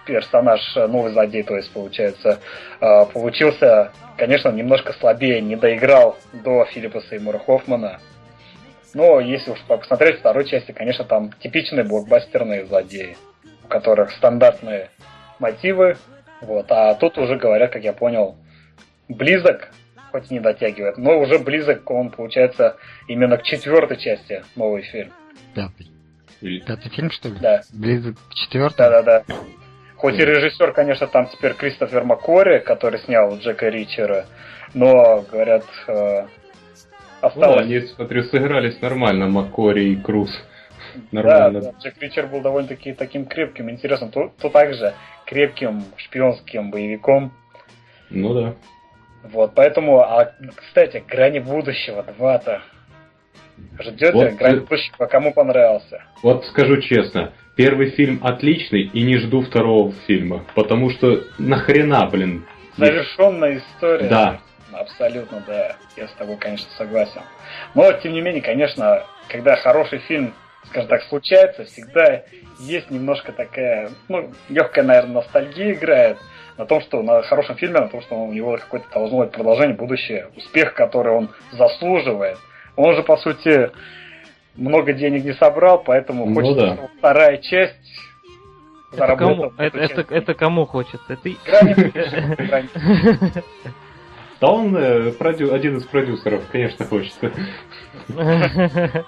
[0.06, 2.40] персонаж, новый злодей, то есть, получается,
[2.80, 8.00] а, получился, конечно, немножко слабее, не доиграл до Филиппа Сеймура Хоффмана.
[8.94, 13.18] Но если уж посмотреть второй части, конечно, там типичные блокбастерные злодеи,
[13.64, 14.92] у которых стандартные
[15.40, 15.98] мотивы,
[16.42, 18.36] вот, а тут уже говорят, как я понял,
[19.10, 19.70] близок
[20.16, 22.78] хоть и не дотягивает, но уже близок он, получается,
[23.10, 25.12] именно к четвертой части новый фильм.
[25.54, 25.92] Пятый.
[26.66, 27.36] Пятый фильм, что ли?
[27.42, 27.62] Да.
[27.74, 28.78] Близок к четвертой?
[28.78, 29.24] Да-да-да.
[29.98, 34.26] Хоть и режиссер, конечно, там теперь Кристофер Маккори, который снял Джека Ричера,
[34.74, 36.28] но, говорят, э,
[37.20, 37.58] осталось...
[37.58, 40.32] Ну, они, смотрю, сыгрались нормально, Маккори и Круз.
[41.12, 41.60] Нормально.
[41.60, 44.94] Да, да, Джек Ричер был довольно-таки таким крепким, интересным, то, то также
[45.26, 47.34] крепким шпионским боевиком.
[48.10, 48.56] Ну да.
[49.32, 52.62] Вот, поэтому, а, кстати, Грани будущего 2-то.
[53.80, 56.04] Ждете вот, Грани будущего, кому понравился?
[56.22, 62.46] Вот скажу честно, первый фильм отличный и не жду второго фильма, потому что нахрена, блин.
[62.78, 64.08] Завершенная история.
[64.08, 64.40] Да.
[64.72, 65.78] Абсолютно, да.
[65.96, 67.22] Я с тобой, конечно, согласен.
[67.74, 70.34] Но, тем не менее, конечно, когда хороший фильм,
[70.66, 72.24] скажем так, случается, всегда
[72.60, 76.18] есть немножко такая, ну, легкая, наверное, ностальгия играет
[76.58, 79.76] на том, что на хорошем фильме, на том, что у него какое-то должно быть продолжение,
[79.76, 82.38] будущее, успех, который он заслуживает.
[82.76, 83.72] Он же, по сути,
[84.56, 86.90] много денег не собрал, поэтому ну, хочется, да.
[86.98, 87.76] вторая часть
[88.98, 91.00] это кому, это, это, это кому хочется?
[91.10, 91.22] Это...
[94.42, 97.32] Да он э, продю, один из продюсеров, конечно, хочется.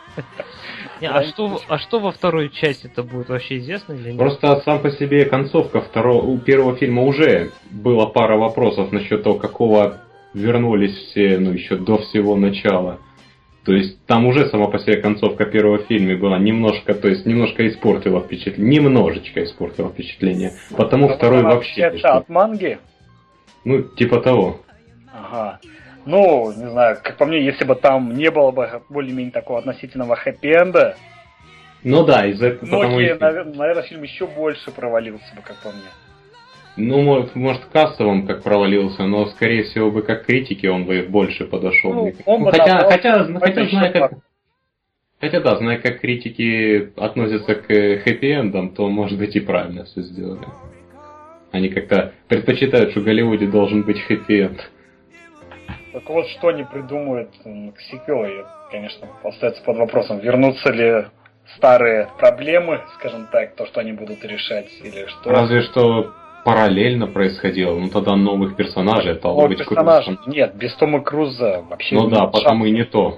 [1.01, 4.17] Не, а, что, а что во второй части это будет вообще известно или нет?
[4.17, 9.37] Просто сам по себе концовка второго, у первого фильма уже была пара вопросов насчет того,
[9.37, 10.01] какого
[10.33, 12.99] вернулись все, ну, еще до всего начала.
[13.63, 17.67] То есть там уже сама по себе концовка первого фильма была немножко, то есть немножко
[17.67, 20.53] испортила впечатление, немножечко испортила впечатление.
[20.77, 21.81] Потому Но второй вообще...
[21.81, 22.79] Это от манги?
[23.65, 24.61] Ну, типа того.
[25.11, 25.59] Ага.
[26.07, 30.15] Ну, не знаю, как по мне, если бы там не было бы более-менее такого относительного
[30.15, 30.95] хэппи-энда,
[31.83, 33.13] ну да, из-за этого потому и...
[33.13, 35.89] наверное, фильм еще больше провалился бы, как по мне.
[36.77, 41.45] Ну, может, может, кассовым как провалился, но, скорее всего, бы как критики он бы больше
[41.45, 41.93] подошел.
[41.93, 44.11] Ну, он бы хотя, хотя, хотя, зная, как...
[45.19, 50.45] Хотя да, зная, как критики относятся к хэппи-эндам, то, может быть, и правильно все сделали.
[51.51, 54.69] Они как-то предпочитают, что в Голливуде должен быть хэппи-энд.
[55.97, 60.19] Так вот, что они придумают к сиквелу, конечно, остается под вопросом.
[60.19, 61.05] Вернутся ли
[61.55, 65.31] старые проблемы, скажем так, то, что они будут решать, или что?
[65.31, 66.13] Разве что
[66.45, 70.05] параллельно происходило, ну тогда новых персонажей стало быть персонаж...
[70.05, 70.19] Круз.
[70.27, 73.17] Нет, без Тома Круза вообще Ну да, потому и не то.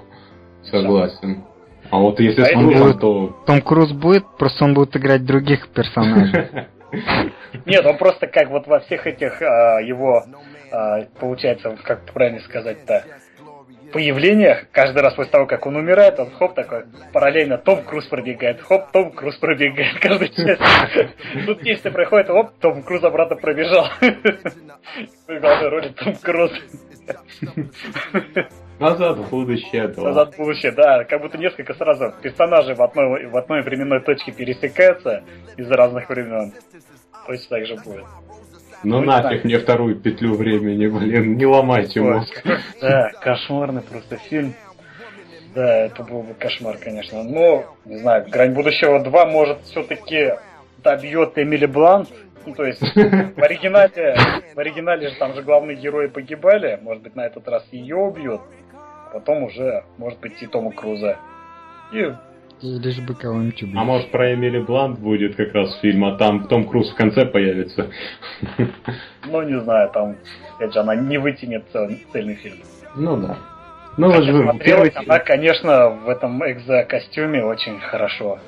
[0.62, 1.44] Согласен.
[1.90, 3.36] А вот если а с Крузом, то...
[3.46, 6.48] Том Круз будет, просто он будет играть других персонажей.
[7.66, 10.24] Нет, он просто как вот во всех этих а, его
[10.70, 13.04] а, получается, как правильно сказать-то,
[13.92, 18.60] появлениях, каждый раз после того, как он умирает, он хоп такой, параллельно Том Круз пробегает,
[18.62, 20.62] хоп, Том Круз пробегает, каждый часть.
[21.46, 23.86] Тут действие проходит, оп, Том Круз обратно пробежал.
[24.00, 26.52] В главной роли Том Круз.
[28.78, 30.02] Назад в будущее, да.
[30.02, 31.04] Назад в будущее, да.
[31.04, 35.22] Как будто несколько сразу персонажей в одной, в одной временной точке пересекаются
[35.58, 36.54] из разных времен.
[37.26, 38.04] Точно так же будет.
[38.82, 42.42] Ну нафиг мне вторую петлю времени, блин, не ломайте мозг.
[42.80, 44.54] Да, кошмарный просто фильм.
[45.54, 47.22] Да, это был бы кошмар, конечно.
[47.22, 50.34] Но, не знаю, Грань будущего 2 может все-таки
[50.78, 52.08] добьет Эмили Блант.
[52.46, 54.16] Ну, то есть, в оригинале,
[54.54, 56.78] в оригинале же там же главные герои погибали.
[56.80, 58.40] Может быть, на этот раз ее убьют.
[59.12, 61.18] Потом уже, может быть, и Тома Круза.
[61.92, 62.12] И
[62.62, 63.76] Лишь бы кого-нибудь убить.
[63.76, 67.24] А может про Эмили Блант будет как раз фильм, а там Том Круз в конце
[67.24, 67.90] появится.
[69.26, 70.16] Ну, не знаю, там,
[70.56, 72.58] опять же, она не вытянет цельный фильм.
[72.96, 73.38] Ну да.
[73.96, 74.90] Ну, вот же первый...
[74.90, 78.38] Она, конечно, в этом экзо-костюме очень хорошо.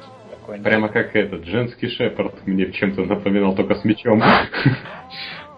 [0.63, 4.23] Прямо как этот, женский шепард мне чем-то напоминал, только с мечом.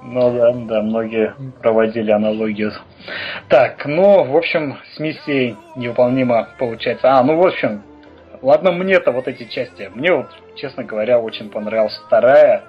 [0.02, 2.72] Ну да, да, многие проводили аналогию.
[3.48, 7.18] Так, ну, в общем, с миссией невыполнимо получается.
[7.18, 7.82] А, ну, в общем,
[8.44, 9.90] ладно мне-то вот эти части.
[9.94, 12.62] Мне вот, честно говоря, очень понравилась вторая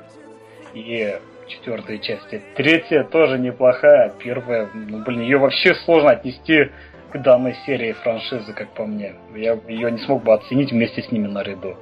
[0.73, 1.15] и
[1.47, 2.41] четвертая части.
[2.55, 4.11] Третья тоже неплохая.
[4.17, 6.71] Первая, ну, блин, ее вообще сложно отнести
[7.11, 9.15] к данной серии франшизы, как по мне.
[9.35, 11.77] Я ее не смог бы оценить вместе с ними наряду.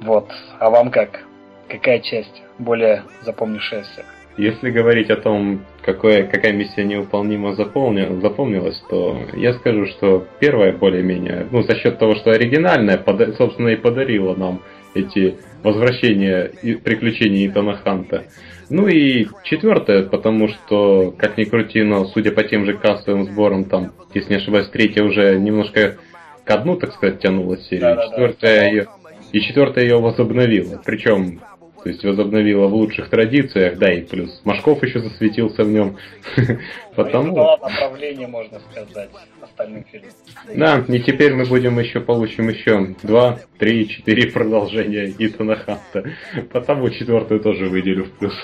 [0.00, 0.30] Вот.
[0.58, 1.20] А вам как?
[1.68, 4.04] Какая часть более запомнившаяся?
[4.38, 10.72] Если говорить о том, какое, какая миссия невыполнима запомни, запомнилась, то я скажу, что первая
[10.72, 14.62] более-менее, ну, за счет того, что оригинальная, пода, собственно, и подарила нам
[14.94, 18.26] эти возвращения и приключения Итана Ханта.
[18.70, 23.64] Ну и четвертое, потому что, как ни крути, но судя по тем же кассовым сборам,
[23.64, 25.96] там, если не ошибаюсь, третья уже немножко
[26.44, 27.96] ко дну, так сказать, тянула серию.
[27.96, 28.86] Да, четвертая да, ее,
[29.32, 30.80] и четвертая ее возобновила.
[30.84, 31.40] Причем
[31.82, 35.96] то есть возобновила в лучших традициях, да, и плюс Машков еще засветился в нем.
[36.96, 37.36] Потому...
[37.36, 39.10] Ну, направление, можно сказать,
[39.40, 40.10] остальным фильмам.
[40.54, 46.10] Да, и теперь мы будем еще, получим еще два, три, четыре продолжения Итана Ханта.
[46.52, 48.34] Потому четвертую тоже выделю в плюс.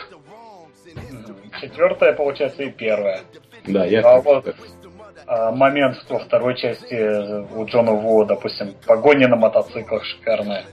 [1.61, 3.20] Четвертая, получается, и первая.
[3.66, 4.55] Да, я а вот
[5.27, 6.94] а, момент во второй части
[7.55, 10.64] у Джона Ву, допустим, погони на мотоциклах шикарная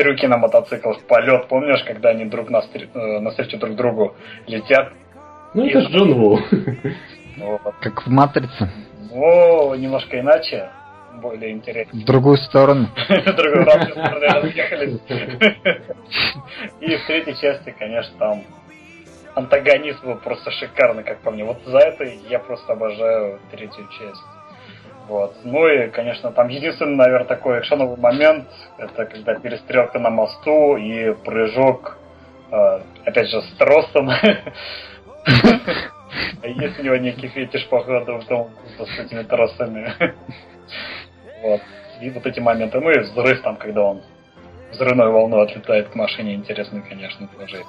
[0.00, 4.92] трюки на мотоциклах, полет, помнишь, когда они друг навстречу, э, навстречу друг другу летят?
[5.52, 6.38] Ну, это же Джон Ву.
[7.36, 7.74] Вот.
[7.80, 8.70] Как в «Матрице».
[9.12, 10.70] О, немножко иначе,
[11.20, 12.00] более интересно.
[12.00, 12.88] В другую сторону.
[13.08, 15.00] В другую сторону разъехались.
[16.80, 18.42] И в третьей части, конечно, там
[19.34, 21.44] антагонист был просто шикарный, как по мне.
[21.44, 24.22] Вот за это я просто обожаю третью часть.
[25.10, 25.34] Вот.
[25.42, 28.46] Ну и, конечно, там единственный, наверное, такой экшеновый момент,
[28.78, 31.98] это когда перестрелка на мосту и прыжок,
[32.52, 34.08] э, опять же, с тросом.
[36.44, 39.92] Есть у него некий фетиш, походу, в том, с этими тросами.
[41.42, 41.62] Вот.
[42.02, 42.78] И вот эти моменты.
[42.80, 44.02] Ну и взрыв там, когда он
[44.70, 47.64] взрывной волной отлетает к машине, интересный, конечно, тоже.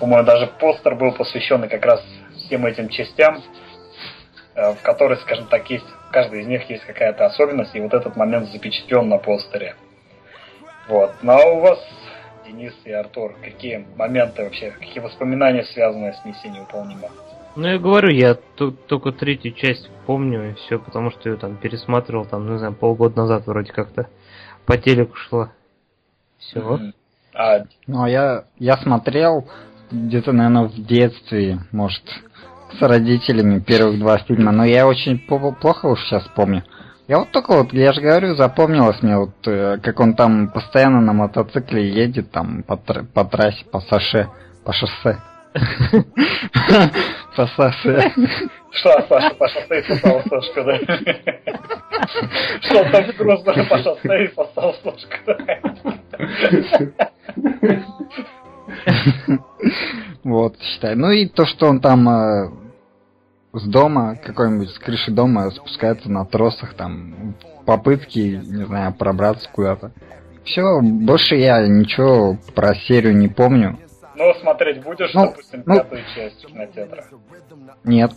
[0.00, 2.02] По-моему, даже постер был посвященный как раз
[2.36, 3.42] всем этим частям,
[4.54, 8.16] э, в которой, скажем так, есть каждый из них есть какая-то особенность, и вот этот
[8.16, 9.74] момент запечатлен на постере.
[10.88, 11.14] Вот.
[11.22, 11.78] Ну а у вас,
[12.46, 17.08] Денис и Артур, какие моменты вообще, какие воспоминания связаны с миссией невыполнима?
[17.54, 22.24] Ну, я говорю, я только третью часть помню, и все, потому что ее там пересматривал,
[22.24, 24.08] там, не знаю, полгода назад вроде как-то
[24.64, 25.52] по телеку шла.
[26.38, 26.60] Все.
[26.60, 26.92] Mm-hmm.
[27.34, 27.64] А...
[27.86, 29.46] Ну, а я, я смотрел
[29.90, 32.04] где-то, наверное, в детстве, может,
[32.78, 36.62] с родителями первых два фильма, но я очень плохо уж сейчас помню.
[37.08, 41.00] Я вот только вот, я же говорю, запомнилось мне вот, э, как он там постоянно
[41.00, 44.28] на мотоцикле едет там по, по трассе, по шоссе,
[44.64, 45.18] по шоссе.
[47.36, 48.12] По шоссе.
[48.70, 50.78] Что, Саша, по шоссе и сосал сошку, да?
[52.62, 55.16] Что там грустно по шоссе и сосал сошку,
[60.24, 60.94] Вот, считай.
[60.94, 62.50] Ну и то, что он там э,
[63.52, 67.34] с дома, какой-нибудь с крыши дома спускается на тросах, там,
[67.66, 69.92] попытки, не знаю, пробраться куда-то.
[70.44, 73.78] Все, больше я ничего про серию не помню.
[74.14, 77.04] Ну, смотреть будешь, ну, допустим, ну, пятую часть кинотеатра?
[77.84, 78.12] Нет.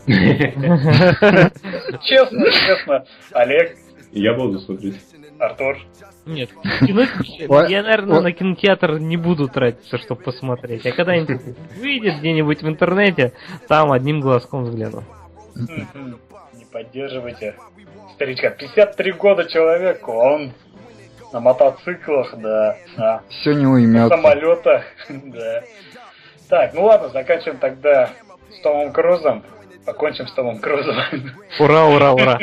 [2.01, 3.05] Честно, честно.
[3.31, 3.77] Олег?
[4.11, 4.99] Я буду смотреть.
[5.39, 5.77] Артур?
[6.25, 6.49] Нет,
[6.81, 10.85] я, наверное, на кинотеатр не буду тратиться, чтобы посмотреть.
[10.85, 11.41] А когда-нибудь
[11.77, 13.33] выйдет где-нибудь в интернете,
[13.67, 15.03] там одним глазком взгляну.
[15.55, 17.55] Не поддерживайте
[18.15, 18.49] старичка.
[18.49, 20.53] 53 года человеку, а он
[21.31, 22.77] на мотоциклах, да.
[22.97, 24.09] А, Все не уймет.
[24.09, 25.63] На самолетах, да.
[26.49, 28.11] Так, ну ладно, заканчиваем тогда
[28.51, 29.43] с Томом Крузом.
[29.85, 30.95] Покончим с Томом Крузом.
[31.59, 32.39] Ура, ура, ура.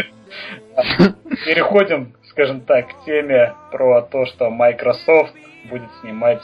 [1.44, 5.34] Переходим, скажем так, к теме про то, что Microsoft
[5.68, 6.42] будет снимать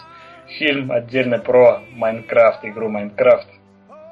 [0.59, 3.49] фильм отдельно про Майнкрафт, игру Майнкрафт.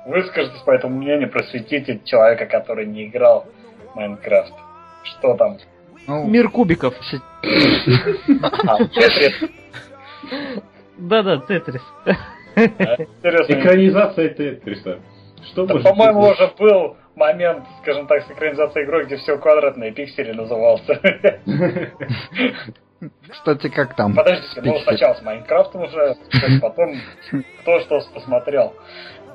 [0.06, 3.46] Выскажитесь по этому мнению, просветите человека, который не играл
[3.92, 4.54] в Майнкрафт.
[5.02, 5.58] Что там?
[6.06, 6.94] Ну, Мир кубиков.
[8.94, 9.50] Тетрис.
[10.96, 11.82] Да-да, Тетрис.
[12.54, 15.00] Экранизация Тетриса.
[15.46, 20.32] Что да, по-моему, уже был момент, скажем так, с экранизацией игры, где все квадратные пиксели
[20.32, 21.00] назывался.
[23.28, 24.14] Кстати, как там?
[24.14, 26.16] Подождите, ну сначала с Майнкрафтом уже,
[26.60, 26.94] потом
[27.60, 28.74] кто что посмотрел.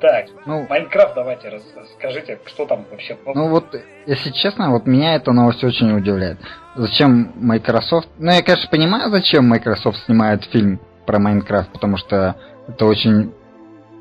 [0.00, 3.16] Так, ну, Майнкрафт, давайте расскажите, что там вообще.
[3.24, 3.66] Ну вот,
[4.04, 6.38] если честно, вот меня эта новость очень удивляет.
[6.74, 8.08] Зачем Microsoft...
[8.18, 12.34] Ну, я, конечно, понимаю, зачем Microsoft снимает фильм про Майнкрафт, потому что
[12.66, 13.32] это очень,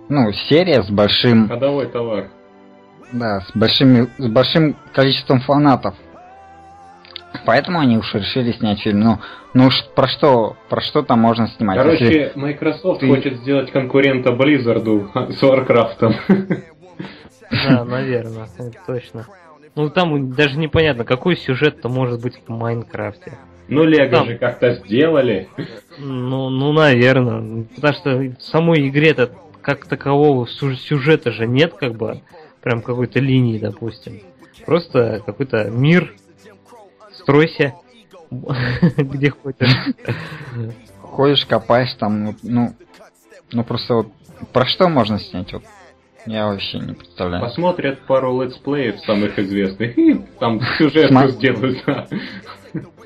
[0.09, 1.47] ну, серия с большим...
[1.47, 2.31] Ходовой товар.
[3.11, 5.93] Да, с, большими, с большим количеством фанатов.
[7.45, 8.99] Поэтому они уж решили снять фильм.
[8.99, 9.19] Ну,
[9.53, 11.77] ну про что, про что там можно снимать?
[11.77, 13.07] Короче, Если Microsoft ты...
[13.07, 16.61] хочет сделать конкурента Blizzard с Warcraft.
[17.67, 18.47] Да, наверное,
[18.85, 19.27] точно.
[19.75, 23.37] Ну там даже непонятно, какой сюжет-то может быть в Майнкрафте.
[23.67, 24.27] Ну, Лего там...
[24.27, 25.47] же как-то сделали.
[25.97, 27.65] Ну, ну, наверное.
[27.75, 32.21] Потому что в самой игре-то как такового сюжета же нет, как бы,
[32.61, 34.19] прям какой-то линии, допустим.
[34.65, 36.13] Просто какой-то мир,
[37.21, 37.75] стройся,
[38.97, 39.75] где хочешь.
[41.01, 42.73] Ходишь, копаешь там, ну,
[43.51, 44.07] ну просто вот
[44.53, 45.51] про что можно снять?
[45.53, 45.63] Вот
[46.25, 47.43] я вообще не представляю.
[47.43, 51.27] Посмотрят пару летсплеев самых известных и там сюжет Сма...
[51.27, 52.07] сделают, да.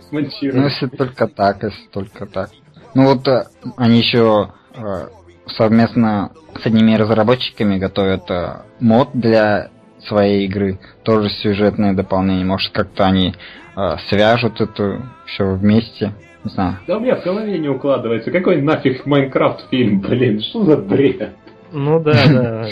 [0.09, 0.55] Смонтируют.
[0.55, 2.51] Ну, если только так, если только так.
[2.93, 3.45] Ну вот э,
[3.75, 5.07] они еще э,
[5.47, 9.71] совместно с одними разработчиками готовят э, мод для
[10.07, 12.45] своей игры, тоже сюжетное дополнение.
[12.45, 13.33] Может, как-то они
[13.75, 16.13] э, свяжут это все вместе.
[16.43, 16.77] Не знаю.
[16.87, 18.31] Да у меня в голове не укладывается.
[18.31, 21.31] Какой нафиг Майнкрафт фильм, блин, что за бред?
[21.71, 22.67] Ну да, да.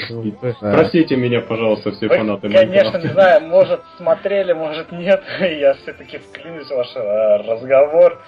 [0.74, 5.22] Простите меня, пожалуйста, все фанаты Конечно, не знаю, может смотрели, может нет.
[5.40, 8.22] Я все-таки вклинюсь в ваш э, разговор.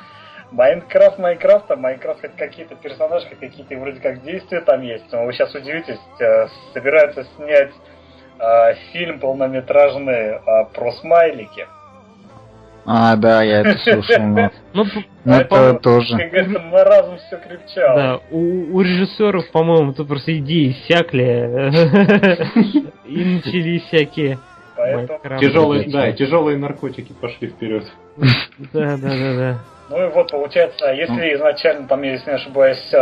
[0.51, 5.05] Майнкрафт Майнкрафта, Майнкрафт хоть какие-то персонажи, хоть какие-то вроде как действия там есть.
[5.11, 7.71] Но вы сейчас удивитесь, э, собираются снять
[8.91, 10.39] фильм полнометражный
[10.73, 11.65] про смайлики.
[12.85, 14.23] А, да, я это слушал.
[14.23, 14.51] Но...
[14.73, 14.85] Ну,
[15.23, 16.17] ну это тоже.
[16.17, 17.95] Как говорится, маразм все крепчал.
[17.95, 21.71] Да, у, у режиссеров, по-моему, тут просто идеи иссякли.
[23.05, 24.37] И начались всякие.
[25.39, 27.85] Тяжелые, да, тяжелые наркотики пошли вперед.
[28.73, 29.59] Да, да, да, да.
[29.89, 32.97] Ну и вот получается, если изначально там, если не ошибаюсь, э,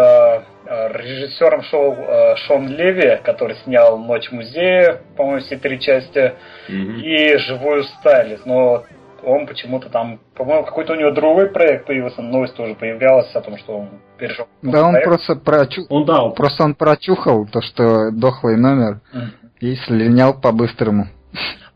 [0.65, 6.34] э, режиссером шел э, Шон Леви, который снял Ночь музея, по-моему, все три части,
[6.67, 8.84] и Живую сталь, но
[9.25, 13.57] он почему-то там, по-моему, какой-то у него другой проект появился, новость тоже появлялась о том,
[13.57, 14.47] что он перешел.
[14.61, 15.84] Да, он просто прочу...
[15.89, 19.27] он, да, просто он прочухал то, что дохлый номер mm.
[19.61, 21.07] и слинял по-быстрому.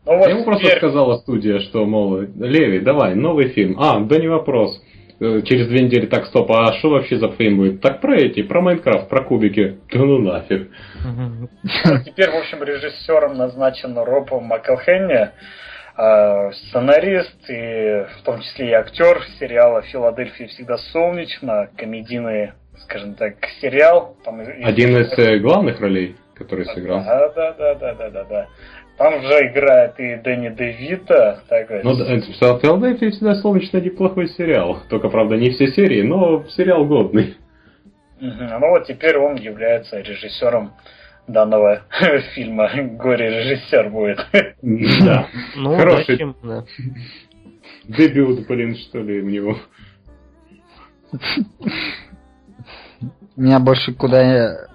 [0.08, 0.60] Ну, вот Ему теперь...
[0.60, 3.78] просто сказала студия, что, мол, Леви, давай, новый фильм.
[3.78, 4.82] А, да не вопрос.
[5.20, 7.82] Э, через две недели, так, стоп, а что вообще за фильм будет?
[7.82, 9.78] Так про эти, про Майнкрафт, про кубики.
[9.92, 10.70] Да ну нафиг.
[12.06, 15.28] Теперь, в общем, режиссером назначен Роб МакЭлхенни.
[15.94, 22.52] А, сценарист и в том числе и актер сериала «Филадельфия всегда солнечно», комедийный,
[22.84, 24.16] скажем так, сериал.
[24.24, 27.02] Там, Один из э, главных ролей, который сыграл.
[27.04, 28.46] Да, да, да, да, да, да, да.
[28.98, 31.40] Там же играет и Дэнни Девита.
[31.48, 34.82] Так, ну, «Филадельфия всегда солнечно» неплохой сериал.
[34.88, 37.36] Только, правда, не все серии, но сериал годный.
[38.20, 40.72] Ну вот теперь он является режиссером
[41.28, 41.82] данного
[42.34, 44.18] фильма горе-режиссер будет.
[45.04, 45.28] Да.
[45.56, 46.34] Ну, Хороший.
[46.42, 46.64] Да.
[47.84, 49.56] Дебют, блин, что ли, у него.
[53.36, 54.68] Меня больше куда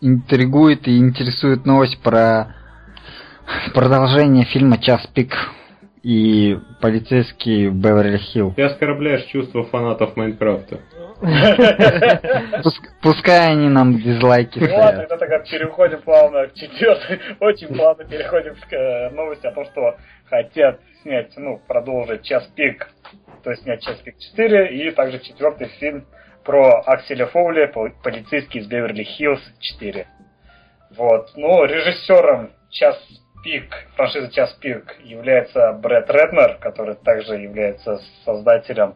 [0.00, 2.56] интригует и интересует новость про
[3.74, 5.34] продолжение фильма «Час пик»
[6.02, 8.54] и полицейский Беверли-Хилл.
[8.54, 10.80] Ты оскорбляешь чувства фанатов Майнкрафта.
[13.02, 18.72] Пускай они нам дизлайки Ну ладно, тогда переходим плавно к четвертой, очень плавно переходим к
[18.72, 19.96] э, новости о том, что
[20.28, 22.90] хотят снять, ну, продолжить час пик,
[23.42, 26.04] то есть снять час пик 4, и также четвертый фильм
[26.44, 27.72] про Акселя Фоули,
[28.02, 30.06] полицейский из Беверли-Хиллз 4.
[30.96, 31.30] Вот.
[31.36, 32.96] Ну, режиссером час
[33.44, 38.94] пик, франшизы час пик является Брэд Реднер, который также является создателем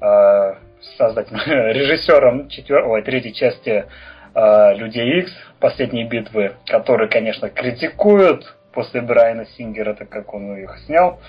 [0.00, 0.54] э,
[0.98, 2.86] создателем, режиссером четвер...
[2.86, 3.86] Ой, третьей части
[4.34, 10.76] э, Людей Икс, последней битвы, которые, конечно, критикуют после Брайана Сингера, так как он их
[10.84, 11.20] снял.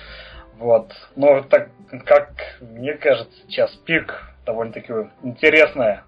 [0.57, 0.91] Вот.
[1.15, 1.69] Но так
[2.05, 4.93] как мне кажется, час пик довольно-таки
[5.23, 6.03] интересная,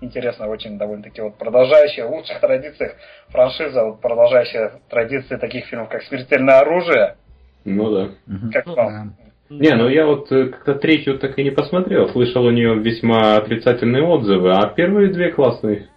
[0.00, 2.92] интересная очень довольно-таки вот продолжающая в лучших традициях
[3.28, 7.16] франшиза, вот продолжающая традиции таких фильмов, как «Смертельное оружие».
[7.64, 8.08] Ну да.
[8.52, 9.16] Как ну, вам?
[9.50, 12.08] Не, ну я вот э, как-то третью так и не посмотрел.
[12.10, 15.89] Слышал у нее весьма отрицательные отзывы, а первые две классные.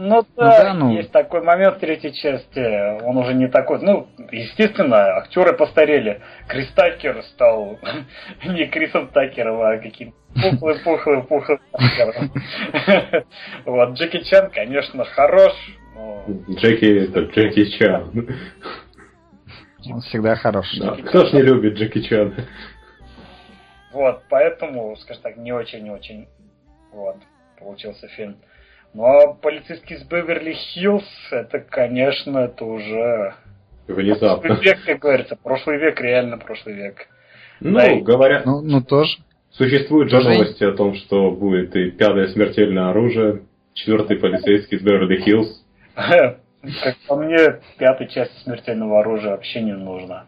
[0.00, 0.92] Ну да, да ну...
[0.92, 6.22] есть такой момент в третьей части, он уже не такой, ну, естественно, актеры постарели.
[6.46, 7.80] Крис Такер стал
[8.44, 12.32] не Крисом Такером, а каким-то пухлым, пухлым, пухлым Такером.
[13.64, 15.52] Вот, Джеки Чан, конечно, хорош,
[15.96, 16.24] но...
[16.48, 18.28] Джеки, это Джеки Чан.
[19.90, 20.66] Он всегда хорош.
[20.78, 20.94] Да.
[21.08, 22.34] Кто ж не любит Джеки Чан?
[23.92, 26.28] Вот, поэтому, скажем так, не очень-не очень
[26.92, 27.16] вот,
[27.58, 28.36] получился фильм.
[28.94, 33.34] Ну а полицейский из Беверли-Хиллз, это, конечно, это уже...
[33.86, 34.48] Внезапно.
[34.48, 35.36] Прошлый век, как говорится.
[35.36, 37.06] Прошлый век, реально прошлый век.
[37.60, 38.44] Ну, да, говорят...
[38.44, 39.18] Ну, ну, тоже.
[39.50, 45.48] Существуют же новости о том, что будет и пятое смертельное оружие, четвертый полицейский из Беверли-Хиллз.
[45.94, 50.26] Как по мне, пятой части смертельного оружия вообще не нужно.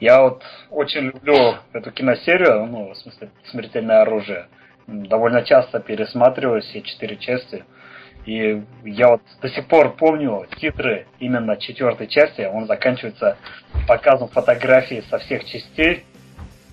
[0.00, 4.46] Я вот очень люблю эту киносерию, ну, в смысле, смертельное оружие.
[4.86, 7.64] Довольно часто пересматриваю все четыре части.
[8.26, 12.42] И я вот до сих пор помню титры именно четвертой части.
[12.42, 13.36] Он заканчивается
[13.88, 16.04] показом фотографий со всех частей.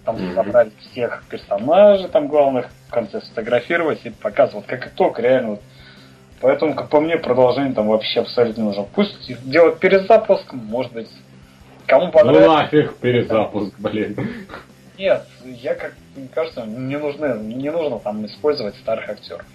[0.06, 5.62] Там собрали всех персонажей там главных в конце сфотографировать и показывать как итог реально вот
[6.40, 8.84] Поэтому, как по мне, продолжение там вообще абсолютно не нужно.
[8.94, 11.10] Пусть делают перезапуск, может быть,
[11.88, 12.48] кому ну понравится.
[12.48, 14.16] Ну нафиг перезапуск, блин.
[14.98, 19.46] Нет, я как мне кажется, не нужны, не нужно там использовать старых актеров.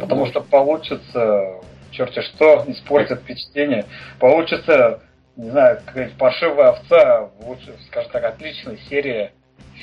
[0.00, 1.60] Потому что получится,
[1.90, 3.84] черти что, испортит впечатление.
[4.18, 5.00] Получится,
[5.36, 9.30] не знаю, какая-нибудь паршивая овца, лучше, скажем так, отличной серии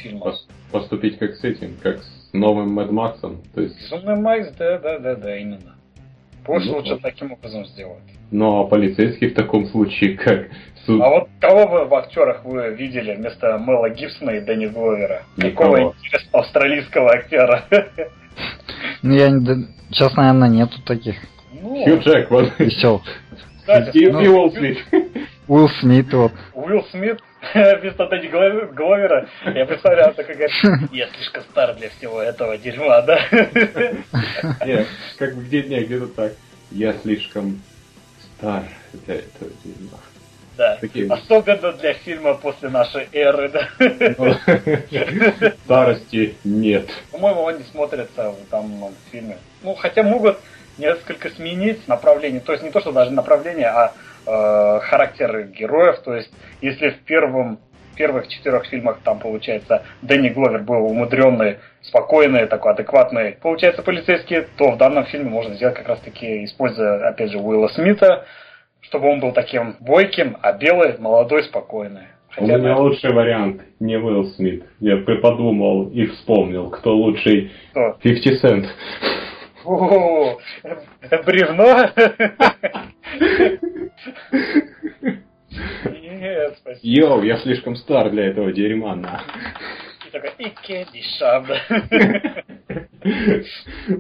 [0.02, 0.36] фильмов.
[0.72, 3.42] Поступить как с этим, как с новым Мэд Максом.
[3.54, 3.80] То есть...
[3.80, 5.76] Безумный Макс, да, да, да, да, именно.
[6.46, 8.04] Пусть ну, лучше таким образом сделать.
[8.30, 10.50] Ну а полицейский в таком случае как
[10.86, 11.02] суд.
[11.02, 15.24] А вот кого вы в актерах вы видели вместо Мэла Гибсона и Дэнни Гловера?
[15.38, 15.74] Никого.
[15.74, 17.64] Какого интересного австралийского актера?
[19.06, 19.30] Ну я
[19.92, 21.16] сейчас, наверное, нету таких.
[21.62, 22.52] Ну, Хью Джекман.
[22.58, 23.04] Весел.
[23.60, 24.80] Кстати, и, ну, и Уилл Смит.
[25.48, 26.32] Уилл Смит, вот.
[26.56, 27.20] Уилл Смит
[27.54, 28.28] вместо Дэнни
[28.74, 33.20] Гловера, я представляю, он такой говорит, я слишком стар для всего этого дерьма, да?
[34.66, 34.88] Нет,
[35.20, 36.34] как бы где где-то так.
[36.72, 37.62] Я слишком
[38.38, 38.64] стар
[39.06, 40.00] для этого дерьма.
[40.58, 40.78] Да.
[40.80, 41.12] Такие...
[41.12, 43.70] Особенно для фильма после нашей эры, да.
[45.66, 46.90] Старости нет.
[47.12, 49.38] По-моему, он не смотрится в фильме.
[49.64, 50.38] Ну, хотя могут
[50.78, 52.42] несколько сменить направление.
[52.42, 53.94] То есть не то, что даже направление, а
[54.26, 56.00] э, характеры героев.
[56.00, 56.32] То есть,
[56.62, 57.60] если в первом
[57.96, 64.72] первых четырех фильмах там, получается, Дэнни Гловер был умудренный, спокойный, такой адекватный, получается, полицейский, то
[64.72, 68.26] в данном фильме можно сделать как раз-таки, используя, опять же, Уилла Смита,
[68.88, 72.08] чтобы он был таким бойким, а белый, молодой, спокойный.
[72.30, 74.66] Хотя У меня лучший вариант не Уилл Смит.
[74.80, 77.52] Я подумал и вспомнил, кто лучший.
[77.72, 77.98] Кто?
[78.02, 78.66] 50 Cent.
[79.64, 80.38] О,
[81.26, 81.90] бревно?
[86.20, 86.80] Нет, спасибо.
[86.84, 89.24] Йоу, я слишком стар для этого дерьма, на.
[90.06, 90.54] И такой, и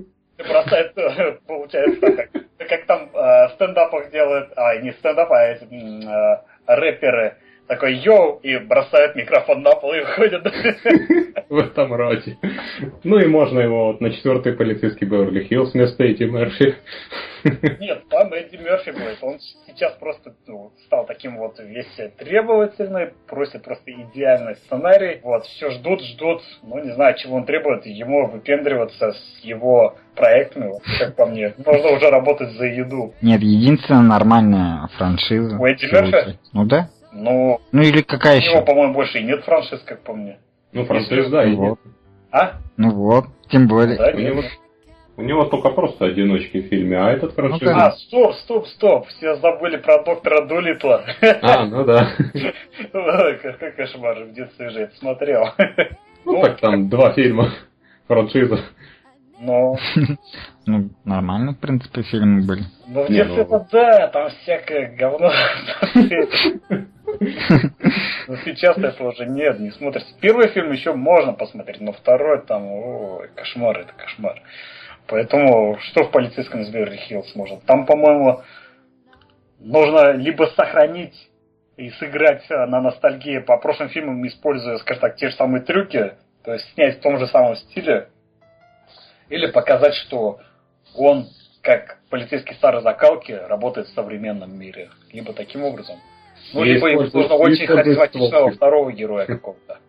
[0.37, 2.01] Это получается
[2.57, 8.39] так, как там э, стендапах делают, а не стендап, а эти э, рэперы, такой йоу,
[8.43, 10.43] и бросает микрофон на пол и уходит.
[11.49, 12.37] В этом роде.
[13.03, 16.75] Ну и можно его вот на четвертый полицейский Беверли Хиллз вместо Эдди Мерфи.
[17.79, 19.17] Нет, там Эдди Мерфи будет.
[19.21, 21.87] Он сейчас просто ну, стал таким вот весь
[22.17, 25.19] требовательный, просит просто идеальный сценарий.
[25.23, 26.41] Вот, все ждут, ждут.
[26.63, 27.85] Ну, не знаю, чего он требует.
[27.85, 31.53] Ему выпендриваться с его проектами, вот, как по мне.
[31.57, 33.13] Нужно уже работать за еду.
[33.21, 35.57] Нет, единственная нормальная франшиза.
[35.57, 36.39] У Эдди Мерфи?
[36.53, 36.89] Ну да.
[37.15, 38.49] Ну, ну или какая еще?
[38.49, 40.37] У него, по-моему, больше и нет франшиз, как по мне.
[40.73, 41.79] Ну, франшиз, да, и вот.
[42.29, 42.57] А?
[42.75, 43.97] Ну вот, тем более.
[43.97, 44.43] Да, у, него,
[45.15, 47.61] у него только просто одиночки в фильме, а этот франшиз...
[47.61, 51.05] Ну, а, стоп, стоп, стоп, все забыли про доктора Дулитла.
[51.41, 52.09] А, ну да.
[53.41, 55.51] Какой кошмар, в детстве же это смотрел.
[56.25, 57.51] Ну, так там два фильма
[58.07, 58.59] франшиза.
[59.39, 59.77] Но...
[60.67, 62.63] Ну, нормально, в принципе, фильмы были.
[62.87, 63.67] Ну, в детстве ну...
[63.71, 65.31] да, там всякое говно.
[68.27, 70.13] Но сейчас это уже нет, не смотрится.
[70.19, 74.41] Первый фильм еще можно посмотреть, но второй там, ой, кошмар, это кошмар.
[75.07, 77.63] Поэтому что в полицейском из Беверли Хиллз может?
[77.65, 78.41] Там, по-моему,
[79.59, 81.29] нужно либо сохранить
[81.77, 86.13] и сыграть на ностальгии по прошлым фильмам, используя, скажем так, те же самые трюки,
[86.43, 88.09] то есть снять в том же самом стиле,
[89.29, 90.39] или показать, что
[90.95, 91.27] он,
[91.61, 94.89] как полицейский старой закалки, работает в современном мире.
[95.11, 95.97] Либо таким образом.
[96.55, 99.79] Ну, либо нужно очень харизматичного второго героя какого-то.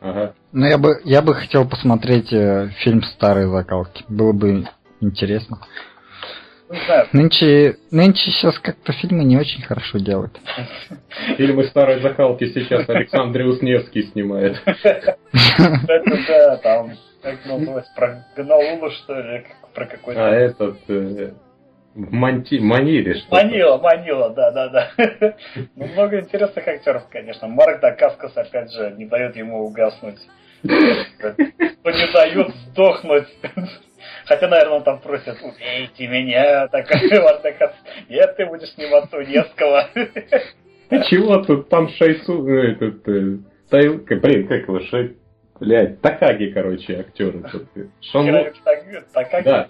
[0.00, 0.34] Ага.
[0.52, 4.04] Ну, я бы, я бы хотел посмотреть э, фильм старой закалки.
[4.08, 4.66] Было бы
[5.00, 5.60] интересно.
[6.70, 10.38] Не знаю, Нынче, нынче сейчас как-то фильмы не очень хорошо делают.
[11.36, 14.60] Фильмы старой закалки сейчас Александр Усневский снимает.
[14.64, 16.92] кстати, да, там,
[17.22, 20.26] как называется, про Ганаулу, что ли, про какой-то...
[20.26, 20.78] А этот...
[21.94, 22.58] Манти...
[22.58, 24.90] Маниле что Манила, Манила, да, да, да.
[25.76, 27.46] Ну, много интересных актеров, конечно.
[27.48, 30.18] Марк Дакаскас, опять же, не дает ему угаснуть.
[30.62, 33.28] Ну, не дает сдохнуть.
[34.26, 37.76] Хотя, наверное, он там просит, убейте меня, такой Марк Дакаскас.
[38.08, 39.88] Нет, ты будешь сниматься у Невского.
[41.08, 42.46] Чего тут там Шайсу...
[42.48, 43.08] э, Этот...
[43.08, 43.38] э,
[43.70, 45.16] Тай- к- Блин, как его Шай...
[45.60, 47.42] Блядь, Такаги, короче, актеры.
[48.00, 48.26] Шон...
[48.26, 49.68] Человек так- так как- Да.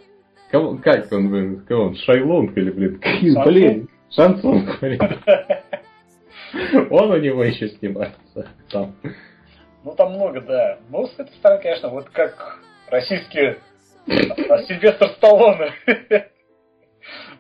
[0.55, 3.01] Кого, как он, блин, кого он, Шайлонг или, блин,
[3.35, 3.45] Шансон?
[3.45, 5.01] блин, Шансон, блин.
[6.91, 8.95] Он у него еще снимается там.
[9.83, 10.79] Ну, там много, да.
[10.91, 13.57] Ну, с этой стороны, конечно, вот как российские
[14.07, 15.73] а, Сильвестр Сталлоне,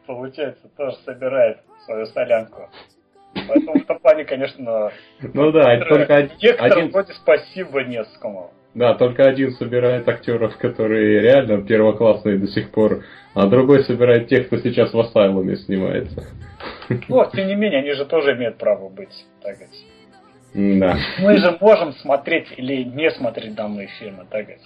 [0.08, 2.68] получается, тоже собирает свою солянку.
[3.46, 4.90] Поэтому в этом плане, конечно,
[5.20, 8.52] Ну да, только один, некоторым один- вроде спасибо Невскому.
[8.75, 13.05] Да, только один собирает актеров, которые реально первоклассные до сих пор,
[13.35, 16.25] а другой собирает тех, кто сейчас в Асайлуме снимается.
[17.09, 19.85] Ну, тем не менее, они же тоже имеют право быть, так сказать.
[20.55, 20.97] Да.
[21.18, 24.62] Мы же можем смотреть или не смотреть данные фильмы, так сказать.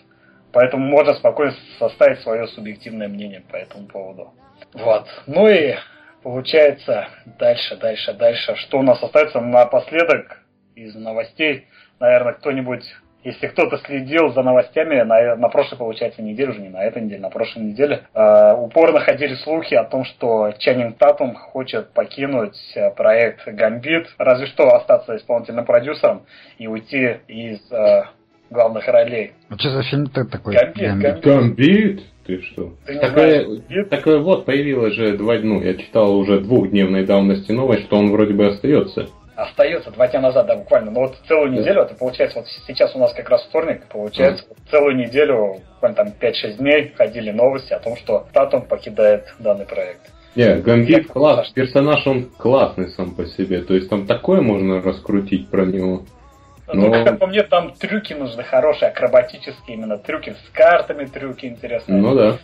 [0.53, 4.33] Поэтому можно спокойно составить свое субъективное мнение по этому поводу.
[4.75, 5.07] Вот.
[5.27, 5.75] Ну и
[6.23, 8.55] получается дальше, дальше, дальше.
[8.57, 10.43] Что у нас остается напоследок
[10.75, 11.67] из новостей?
[12.01, 12.85] Наверное, кто-нибудь,
[13.25, 17.21] если кто-то следил за новостями на, на прошлой, получается, неделе, уже не на этой неделе,
[17.21, 22.91] на прошлой неделе, э, упорно ходили слухи о том, что Чаннинг Татум хочет покинуть э,
[22.91, 26.23] проект Гамбит, разве что остаться исполнительным продюсером
[26.59, 28.05] и уйти из э,
[28.51, 29.33] главных ролей.
[29.49, 30.55] А что за фильм-то такой?
[30.55, 31.25] Гамбит, Гамбит?
[31.25, 32.03] Гамбит.
[32.25, 32.75] Ты что?
[32.85, 37.53] Ты не Такое, знаешь, такое вот появилось же два, ну, я читал уже двухдневной давности
[37.53, 39.09] новость, что он вроде бы остается.
[39.39, 40.91] Остается два дня назад, да, буквально.
[40.91, 44.59] Но вот целую неделю, это получается, вот сейчас у нас как раз вторник, получается, вот
[44.68, 50.01] целую неделю, буквально там 5-6 дней ходили новости о том, что Татум покидает данный проект.
[50.34, 51.53] Не, Гамбит Я класс, понял.
[51.55, 56.03] персонаж он классный сам по себе, то есть там такое можно раскрутить про него.
[56.72, 61.47] Ну, Ну- как по мне, там трюки нужны хорошие, акробатические именно трюки, с картами трюки
[61.47, 62.03] интересные.
[62.03, 62.39] Ну да.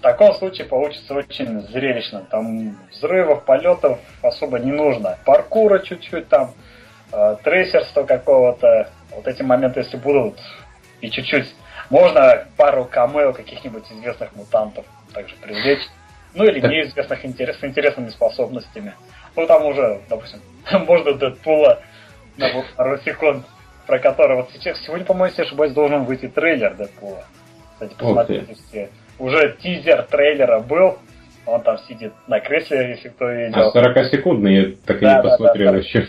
[0.00, 2.24] В таком случае получится очень зрелищно.
[2.30, 5.18] Там взрывов, полетов особо не нужно.
[5.26, 6.54] Паркура чуть-чуть там,
[7.12, 8.88] э, трейсерства какого-то.
[9.14, 10.38] Вот эти моменты, если будут,
[11.02, 11.54] и чуть-чуть.
[11.90, 15.86] Можно пару камео каких-нибудь известных мутантов также привлечь.
[16.32, 18.94] Ну или неизвестных интерес, с интересными способностями.
[19.36, 20.40] Ну там уже, допустим,
[20.86, 21.82] можно Дэдпула
[22.38, 23.44] на пару секунд,
[23.86, 27.22] про которого сейчас, сегодня, по-моему, если ошибаюсь, должен выйти трейлер Дэдпула.
[27.74, 28.88] Кстати, посмотрите все.
[29.20, 30.98] Уже тизер трейлера был,
[31.46, 33.70] он там сидит на кресле, если кто видел.
[33.74, 36.06] А 40-секундный я так и Да, не да, посмотрел да, еще.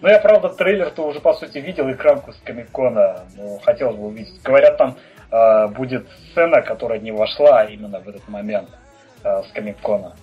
[0.00, 3.24] Ну, я, правда, трейлер-то уже, по сути, видел экранку с Комикона.
[3.36, 4.40] Ну, хотелось бы увидеть.
[4.44, 4.96] Говорят, там
[5.32, 8.68] э, будет сцена, которая не вошла именно в этот момент
[9.24, 10.14] э, с Комикона.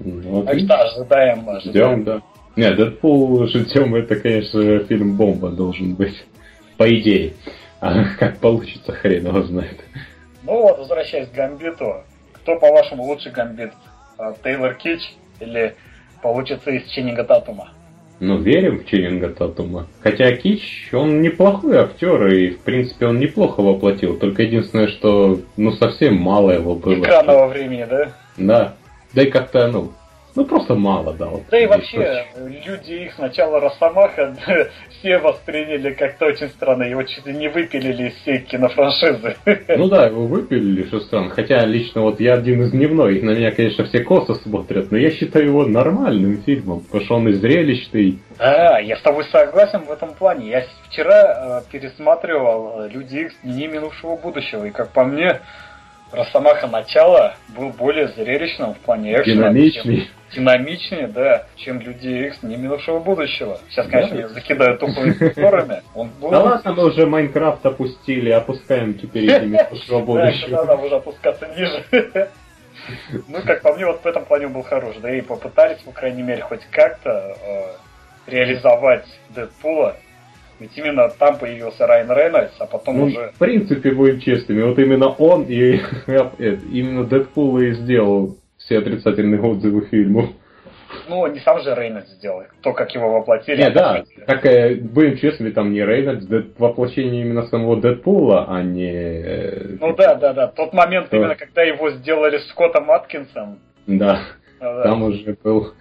[0.00, 2.04] Ну, Так что ожидаем, Ждем, ожидаем.
[2.04, 2.20] да.
[2.56, 6.24] Не, Дэдпул ждем, это, конечно, фильм бомба должен быть.
[6.76, 7.34] По идее.
[7.80, 9.80] А как получится, хрен его знает.
[10.46, 12.04] Ну вот, возвращаясь к Гамбиту.
[12.32, 13.72] Кто, по-вашему, лучший Гамбит?
[14.18, 15.00] Э, Тейлор Кич
[15.40, 15.74] или
[16.22, 17.70] получится из Ченнига Татума?
[18.20, 19.88] Ну, верим в Ченнинга Татума.
[20.00, 24.18] Хотя Кич, он неплохой актер, и, в принципе, он неплохо воплотил.
[24.18, 26.94] Только единственное, что, ну, совсем мало его было.
[26.94, 28.12] Экранного времени, да?
[28.38, 28.74] Да.
[29.12, 29.92] Да и как-то, ну,
[30.36, 31.42] ну, просто мало дал.
[31.50, 34.36] Да и вообще, люди их сначала Росомаха
[34.90, 36.82] все восприняли как-то очень странно.
[36.82, 39.36] Его чуть ли не выпилили из всей кинофраншизы.
[39.76, 41.30] Ну да, его выпилили, что странно.
[41.30, 45.10] Хотя лично вот я один из дневной, на меня, конечно, все косо смотрят, но я
[45.10, 48.18] считаю его нормальным фильмом, потому что он и зрелищный.
[48.38, 50.50] А, я с тобой согласен в этом плане.
[50.50, 55.40] Я вчера э, пересматривал Люди Икс Дни минувшего будущего, и как по мне,
[56.16, 59.50] Росомаха начала был более зрелищным в плане экшена.
[59.50, 59.96] Динамичный.
[60.00, 63.58] чем- Динамичнее, да, чем Люди Икс Дни минувшего будущего.
[63.68, 64.22] Сейчас, конечно, Да.
[64.22, 65.82] я закидаю тухлыми спорами.
[65.94, 66.30] Он был...
[66.30, 70.64] Да ладно, мы уже Майнкрафт опустили, опускаем теперь этими прошлого Да, будущего.
[70.64, 71.84] надо уже опускаться ниже.
[73.28, 74.96] Ну, как по мне, вот в этом плане он был хорош.
[75.00, 79.96] Да и попытались, по крайней мере, хоть как-то э, реализовать Дэдпула.
[80.58, 83.30] Ведь именно там появился Райан Рейнольдс, а потом Ну, уже...
[83.34, 89.40] в принципе, будем честными, вот именно он и э, именно Дэдпул и сделал все отрицательные
[89.40, 90.30] отзывы фильму.
[91.08, 93.60] Ну, не сам же Рейнольдс сделал, то, как его воплотили.
[93.60, 98.62] Не, да, как, э, будем честными, там не Рейнольдс, Дэд- воплощение именно самого Дэдпула, а
[98.62, 98.92] не...
[98.92, 100.46] э, Ну да, да, да.
[100.48, 101.18] Тот момент, Да.
[101.18, 104.20] именно когда его сделали Скоттом Аткинсом, Да,
[104.58, 104.84] Да.
[104.84, 105.74] там уже был...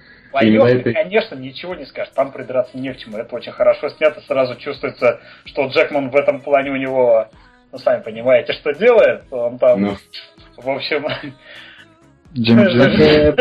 [0.44, 3.18] Именно это- конечно, ничего не скажешь, там придраться не к чему.
[3.18, 7.28] Это очень хорошо снято, сразу чувствуется, что Джекман в этом плане у него,
[7.72, 9.24] ну, сами понимаете, что делает.
[9.32, 9.96] Он там, Ну,
[10.58, 11.06] в общем,
[12.34, 13.02] Джим Джим.
[13.02, 13.36] э,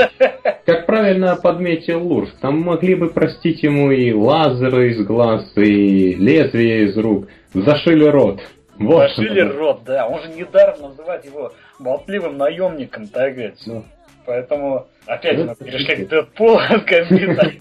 [0.66, 6.84] как правильно подметил Лурс, там могли бы простить ему и лазеры из глаз, и лезвие
[6.84, 7.28] из рук.
[7.52, 8.40] Зашили рот.
[8.78, 10.06] Вот зашили рот, да.
[10.08, 13.62] Он же недаром называет его болтливым наемником, так сказать.
[13.66, 13.84] Ну,
[14.26, 16.06] Поэтому, опять перешли пиздец.
[16.06, 17.52] к Дэдпулу от Гамбита.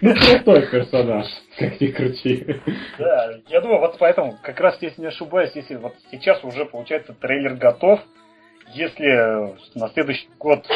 [0.00, 1.26] Ну, крутой персонаж,
[1.58, 2.60] как ни крути.
[2.98, 7.14] Да, я думаю, вот поэтому, как раз если не ошибаюсь, если вот сейчас уже, получается,
[7.14, 8.00] трейлер готов,
[8.72, 10.66] если на следующий год,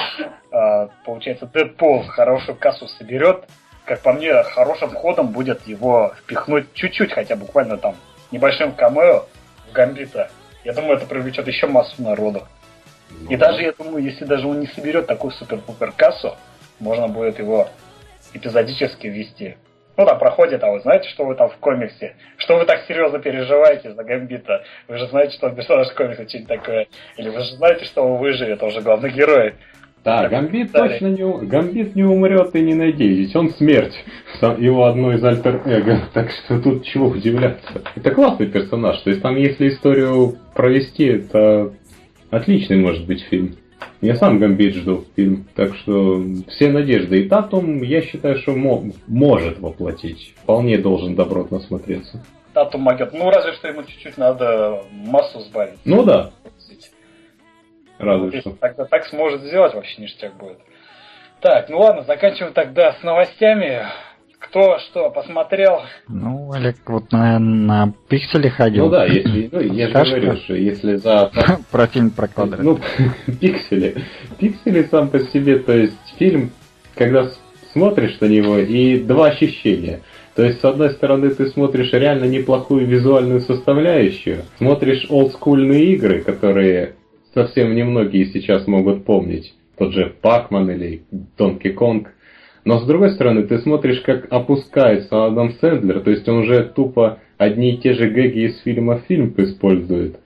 [0.53, 3.45] а, получается, Дэдпул хорошую кассу соберет,
[3.84, 7.97] как по мне, хорошим ходом будет его впихнуть чуть-чуть, хотя буквально там,
[8.30, 9.26] небольшим камео
[9.68, 10.30] в Гамбита.
[10.64, 12.47] Я думаю, это привлечет еще массу народу.
[13.28, 16.36] И даже, я думаю, если даже он не соберет такую супер-пупер кассу,
[16.78, 17.68] можно будет его
[18.32, 19.56] эпизодически вести.
[19.96, 22.14] Ну, там проходит, а вы знаете, что вы там в комиксе?
[22.38, 24.62] Что вы так серьезно переживаете за Гамбита?
[24.88, 26.86] Вы же знаете, что он персонаж комикса что-нибудь такое.
[27.18, 29.54] Или вы же знаете, что он выживет, он же главный герой.
[30.02, 30.98] Да, Так, Гамбит далее.
[30.98, 33.92] точно не, Гамбит не умрет и не надейтесь, он смерть,
[34.40, 37.82] его одно из альтер-эго, так что тут чего удивляться.
[37.94, 41.74] Это классный персонаж, то есть там если историю провести, это
[42.31, 43.57] отличный может быть фильм.
[44.01, 47.20] Я сам Гамбит жду фильм, так что все надежды.
[47.20, 50.35] И Татум, я считаю, что мо- может воплотить.
[50.43, 52.22] Вполне должен добротно смотреться.
[52.53, 53.12] Татум могет.
[53.12, 55.78] Ну, разве что ему чуть-чуть надо массу сбавить.
[55.85, 56.31] Ну да,
[57.99, 58.51] разве если что.
[58.59, 60.59] Тогда так сможет сделать, вообще ништяк будет.
[61.41, 63.83] Так, ну ладно, заканчиваем тогда с новостями.
[64.41, 65.82] Кто что посмотрел?
[66.09, 68.86] Ну, Олег вот на, на пикселе ходил.
[68.86, 71.30] Ну да, если, ну, я же говорю, что если за
[71.70, 72.62] Про фильм про квадрат.
[72.62, 72.78] Ну,
[73.41, 74.03] пиксели.
[74.38, 76.51] Пиксели сам по себе, то есть фильм,
[76.95, 77.30] когда
[77.72, 80.01] смотришь на него, и два ощущения.
[80.34, 86.95] То есть, с одной стороны, ты смотришь реально неплохую визуальную составляющую, смотришь олдскульные игры, которые
[87.34, 91.03] совсем немногие сейчас могут помнить, тот же Пакман или
[91.36, 92.07] Donkey Kong,
[92.64, 97.18] но с другой стороны, ты смотришь, как опускается Адам Сэндлер, то есть он уже тупо
[97.38, 100.16] одни и те же гэги из фильма в фильм использует.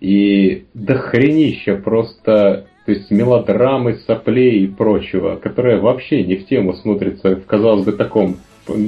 [0.00, 7.36] И дохренища просто, то есть мелодрамы, соплей и прочего, которое вообще не в тему смотрится
[7.36, 8.38] в, казалось бы, таком,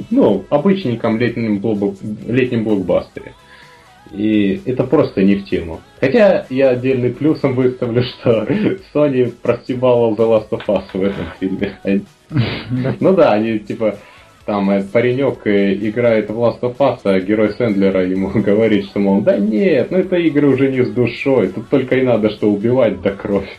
[0.09, 1.97] ну, обычненьком летнем, блоб-
[2.27, 3.33] летнем блокбастере.
[4.15, 5.81] И это просто не в тему.
[5.99, 8.43] Хотя я отдельный плюсом выставлю, что
[8.93, 11.77] Sony простебала The Last of Us в этом фильме.
[12.99, 13.99] Ну да, они типа
[14.45, 18.99] там э, паренек э, играет в Last of Us, а герой Сэндлера ему говорит, что,
[18.99, 22.51] мол, да нет, ну это игры уже не с душой, тут только и надо, что
[22.51, 23.49] убивать до кровь.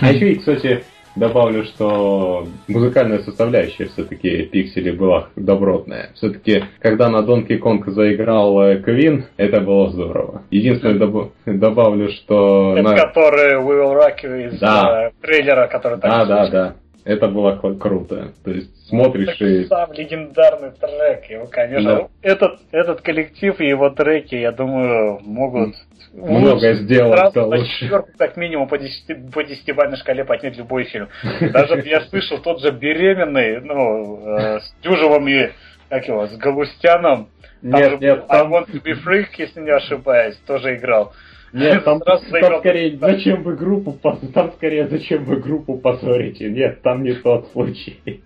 [0.00, 0.84] А еще и, кстати,
[1.16, 6.10] добавлю, что музыкальная составляющая все-таки Пиксели была добротная.
[6.14, 10.42] Все-таки, когда на Donkey Kong заиграл э, Квин, это было здорово.
[10.50, 12.74] Единственное, добав- добавлю, что...
[12.76, 15.06] Это на- который We Will Rock You из Да.
[15.08, 16.74] э, трейлера, который так Да, да, да.
[17.04, 18.32] Это было круто.
[18.44, 19.64] То есть смотришь и...
[19.66, 22.08] Сам легендарный трек, его, конечно, Да.
[22.22, 25.74] этот, этот коллектив и его треки, я думаю, могут
[26.14, 27.80] лучше- сделать, лучше.
[27.80, 31.08] четверку, как минимум, по, 10, по десятибалльной шкале поднять любой фильм.
[31.52, 35.50] Даже я слышал, тот же «Беременный», ну, э, с Дюжевым и,
[35.90, 37.28] как его, с Галустяном,
[37.60, 41.12] там Нет, же нет, там- I Want to be Freak, если не ошибаюсь, тоже играл.
[41.54, 42.18] Нет, там, там
[42.58, 46.50] скорее, зачем вы группу там скорее, зачем вы группу позорите?
[46.50, 48.22] Нет, там не тот случай.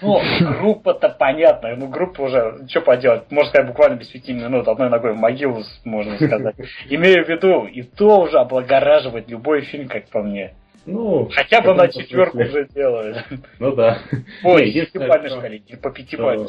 [0.00, 0.20] Ну,
[0.58, 5.12] группа-то понятная, ну группа уже, что поделать, можно сказать, буквально без пяти минут, одной ногой
[5.12, 6.56] в могилу, можно сказать.
[6.88, 10.54] Имею в виду, и то уже облагораживает любой фильм, как по мне.
[10.86, 12.50] Ну, Хотя в бы на четверку смысле.
[12.62, 13.16] уже делают.
[13.60, 13.98] Ну да.
[14.42, 16.48] Десятибалльной что- шкале, по пятибалльной.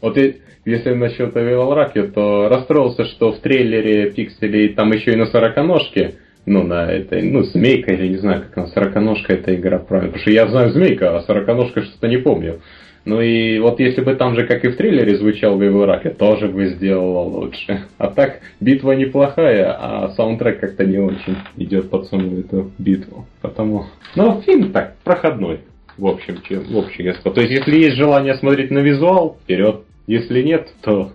[0.00, 5.16] Вот и, если насчет Evil Rocky, то расстроился, что в трейлере пикселей там еще и
[5.16, 6.14] на сороконожке,
[6.46, 10.22] ну, на этой, ну, змейка, или не знаю, как она, сороконожка эта игра правильно, потому
[10.22, 12.60] что я знаю змейка, а сороконожка что-то не помню.
[13.04, 16.48] Ну и вот если бы там же, как и в трейлере, звучал Evil Rocky, тоже
[16.48, 17.82] бы сделала лучше.
[17.98, 23.26] А так, битва неплохая, а саундтрек как-то не очень идет под саму эту битву.
[23.40, 25.60] Потому, ну, фильм так, проходной.
[25.98, 29.82] В общем, чем, в общем, если- То есть, если есть желание смотреть на визуал, вперед.
[30.06, 31.12] Если нет, то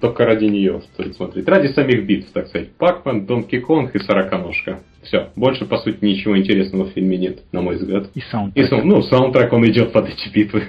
[0.00, 1.48] только ради нее стоит смотреть.
[1.48, 2.72] Ради самих битв, так сказать.
[2.76, 4.80] Пакман, Донки Конг и Сороконожка.
[5.02, 5.30] Все.
[5.36, 8.10] Больше, по сути, ничего интересного в фильме нет, на мой взгляд.
[8.14, 8.68] И И, саундтрек.
[8.68, 10.64] сау- ну, саундтрек, он идет под эти битвы.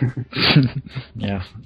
[1.14, 1.60] Ясно.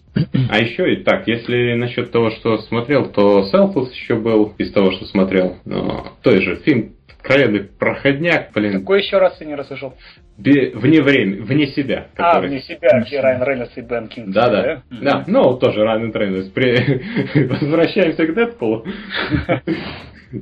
[0.49, 4.93] А еще и так, если насчет того, что смотрел, то Селфус еще был из того,
[4.93, 5.57] что смотрел.
[5.65, 6.94] Но той же фильм
[7.25, 8.81] откровенный проходняк, блин.
[8.81, 9.95] Какой еще раз я не расслышал?
[10.37, 12.09] Бе- вне время, вне себя.
[12.17, 14.83] А, который- вне себя, где Райан Рейнольдс и Бен Кингсли, Да, да.
[14.91, 15.05] Мгм.
[15.05, 16.49] Да, ну, тоже Райан Рейнольдс.
[16.51, 17.03] При-
[17.49, 18.85] Возвращаемся к Дэдпулу.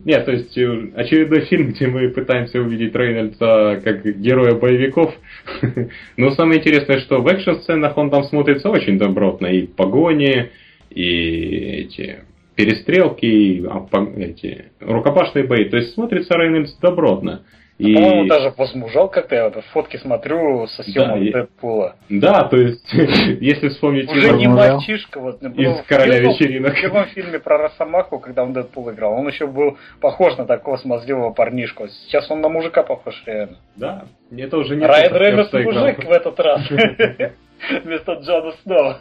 [0.04, 5.14] Нет, то есть э, очередной фильм, где мы пытаемся увидеть Рейнольдса как героя боевиков.
[6.16, 9.46] Но самое интересное, что в экшн-сценах он там смотрится очень добротно.
[9.48, 10.50] И погони,
[10.90, 12.20] и эти
[12.54, 13.86] перестрелки, а,
[14.16, 15.68] эти рукопашные бои.
[15.68, 17.42] То есть смотрится Рейнольдс добротно.
[17.78, 17.94] И...
[17.94, 21.96] По-моему, даже возмужал как-то, я вот фотки смотрю со съемок и- Дэдпула.
[22.10, 25.42] Да, то есть, если вспомнить Уже не мальчишка, вот.
[25.42, 26.76] Из в «Короля вечеринок».
[26.76, 30.76] В первом фильме про Росомаху, когда он Дэдпул играл, он еще был похож на такого
[30.76, 31.88] смазливого парнишку.
[31.88, 33.56] Сейчас он на мужика похож реально.
[33.74, 36.68] Да, это уже не Райан Рейнольдс мужик в этот раз.
[37.84, 38.94] Вместо Джона Сноу.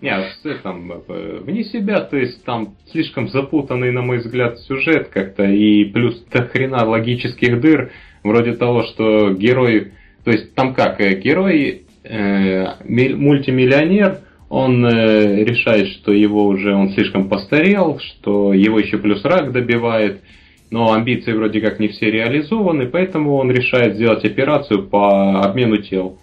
[0.00, 4.58] Не, а в этом, э, вне себя, то есть там слишком запутанный, на мой взгляд,
[4.60, 7.90] сюжет как-то, и плюс до хрена логических дыр,
[8.24, 9.92] вроде того, что герой,
[10.24, 16.74] то есть там как, э, герой, э, ми- мультимиллионер, он э, решает, что его уже,
[16.74, 20.22] он слишком постарел, что его еще плюс рак добивает,
[20.70, 26.18] но амбиции вроде как не все реализованы, поэтому он решает сделать операцию по обмену тел.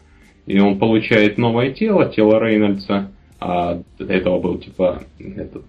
[0.45, 5.65] И он получает новое тело, тело Рейнольдса, а до этого был типа этот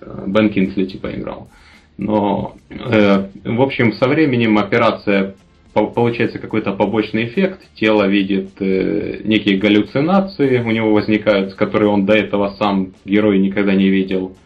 [0.00, 1.48] э, Бен Кинсли типа играл.
[1.98, 5.34] Но, э, в общем, со временем операция
[5.72, 7.60] по- получается какой-то побочный эффект.
[7.74, 13.74] Тело видит э, некие галлюцинации, у него возникают, которые он до этого сам герой никогда
[13.74, 14.36] не видел.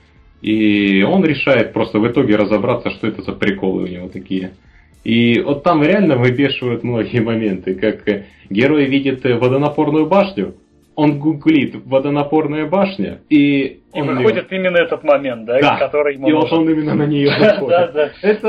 [0.42, 4.52] И он решает просто в итоге разобраться, что это за приколы у него такие.
[5.02, 10.54] И вот там реально выбешивают многие моменты, как э, герой видит водонапорную башню,
[10.97, 15.76] он гуглит водонапорная башня, и И он выходит именно этот момент, да, Да.
[15.78, 16.59] который ему и вот нужен.
[16.59, 18.11] он именно на нее Да, да.
[18.22, 18.49] Это,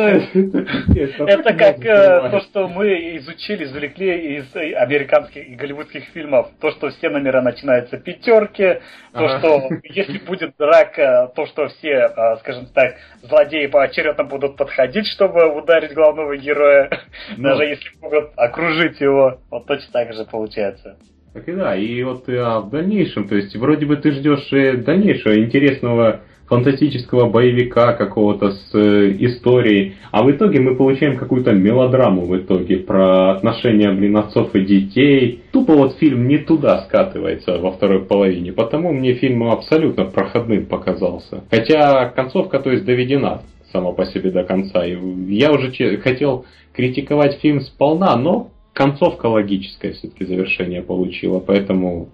[1.26, 6.48] это, как э, то, что мы изучили, извлекли из э, американских и голливудских фильмов.
[6.62, 8.80] То, что все номера начинаются пятерки,
[9.14, 15.08] то, что если будет драка, то, что все, э, скажем так, злодеи поочередно будут подходить,
[15.08, 16.90] чтобы ударить главного героя,
[17.38, 17.44] Ну.
[17.44, 19.38] даже если могут окружить его.
[19.52, 20.98] Вот точно так же получается.
[21.38, 24.52] Так и да, и вот э, а в дальнейшем, то есть вроде бы ты ждешь
[24.52, 31.54] э, дальнейшего интересного фантастического боевика какого-то с э, историей, а в итоге мы получаем какую-то
[31.54, 35.44] мелодраму в итоге про отношения, блин, отцов и детей.
[35.52, 41.44] Тупо вот фильм не туда скатывается во второй половине, потому мне фильм абсолютно проходным показался.
[41.52, 44.84] Хотя концовка, то есть, доведена сама по себе до конца.
[44.88, 52.10] И я уже хотел критиковать фильм сполна, но концовка логическая все-таки завершение получила, поэтому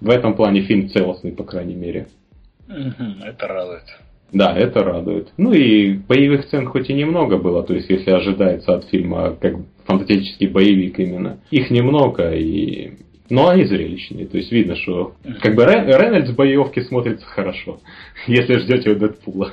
[0.00, 2.06] в этом плане фильм целостный, по крайней мере.
[2.68, 3.84] Это радует.
[4.32, 5.28] Да, это радует.
[5.36, 9.56] Ну и боевых сцен хоть и немного было, то есть если ожидается от фильма как
[9.84, 12.94] фантастический боевик именно, их немного, и...
[13.28, 17.78] но они зрелищные, то есть видно, что как бы Ре- Рейнольдс в боевке смотрится хорошо,
[18.26, 19.52] если ждете Дэдпула.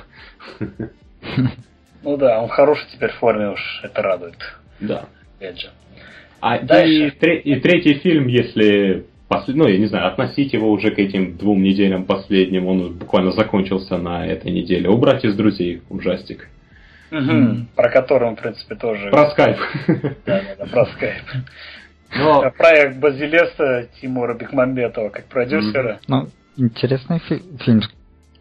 [2.02, 4.38] Ну да, он в хорошей теперь форме уж, это радует.
[4.80, 5.08] Да.
[5.38, 5.68] Опять же.
[6.46, 7.16] А и, Дальше.
[7.18, 11.38] тре- и третий фильм, если посл- ну, я не знаю, относить его уже к этим
[11.38, 14.90] двум неделям последним, он буквально закончился на этой неделе.
[14.90, 16.50] Убрать из друзей ужастик.
[17.10, 19.08] Мгм, Про который он, в принципе, тоже...
[19.10, 19.56] Про скайп.
[20.26, 21.22] Да, да, да, про скайп.
[22.14, 25.98] Но Проект Базилеса Тимура Бекмамбетова как продюсера.
[26.08, 26.28] Ну,
[26.58, 27.80] интересный фи- фильм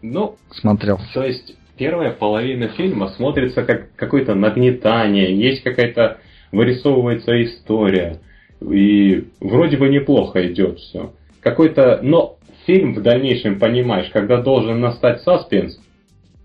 [0.01, 0.99] Ну, смотрел.
[1.13, 6.17] то есть первая половина фильма смотрится как какое-то нагнетание, есть какая-то
[6.53, 8.19] вырисовывается история,
[8.61, 11.13] и вроде бы неплохо идет все.
[11.41, 15.77] Какой-то, но фильм в дальнейшем понимаешь, когда должен настать саспенс,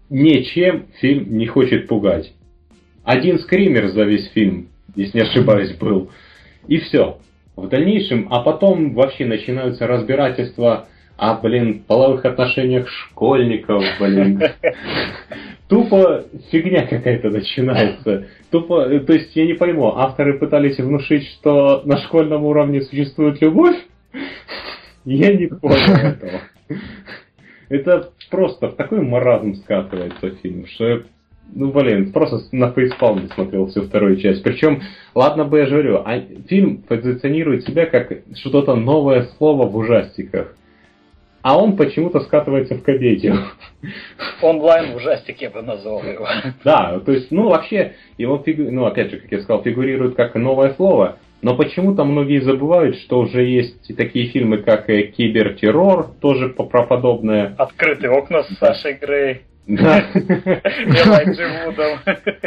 [0.09, 2.32] ничем фильм не хочет пугать.
[3.04, 6.11] Один скример за весь фильм, если не ошибаюсь, был.
[6.66, 7.18] И все.
[7.54, 10.88] В дальнейшем, а потом вообще начинаются разбирательства
[11.18, 14.40] о, блин, половых отношениях школьников, блин.
[15.68, 18.28] Тупо фигня какая-то начинается.
[18.52, 23.76] Тупо, то есть я не пойму, авторы пытались внушить, что на школьном уровне существует любовь?
[25.04, 26.40] Я не понял этого.
[27.68, 31.02] Это просто в такой маразм скатывается фильм, что
[31.52, 34.42] ну, блин, просто на фейспалме смотрел всю вторую часть.
[34.44, 34.82] Причем,
[35.14, 40.54] ладно бы я говорю, а фильм позиционирует себя как что-то новое слово в ужастиках.
[41.49, 43.38] А он почему-то скатывается в комедию.
[44.42, 46.26] Онлайн ужастик я бы назвал его.
[46.62, 50.34] Да, то есть, ну, вообще, его, фигу- ну, опять же, как я сказал, фигурирует как
[50.34, 56.51] новое слово, но почему-то многие забывают, что уже есть такие фильмы, как э, Кибертеррор, тоже
[56.51, 57.55] про подобное.
[57.57, 59.40] Открытые окна с Сашей Грей.
[59.66, 60.05] Да.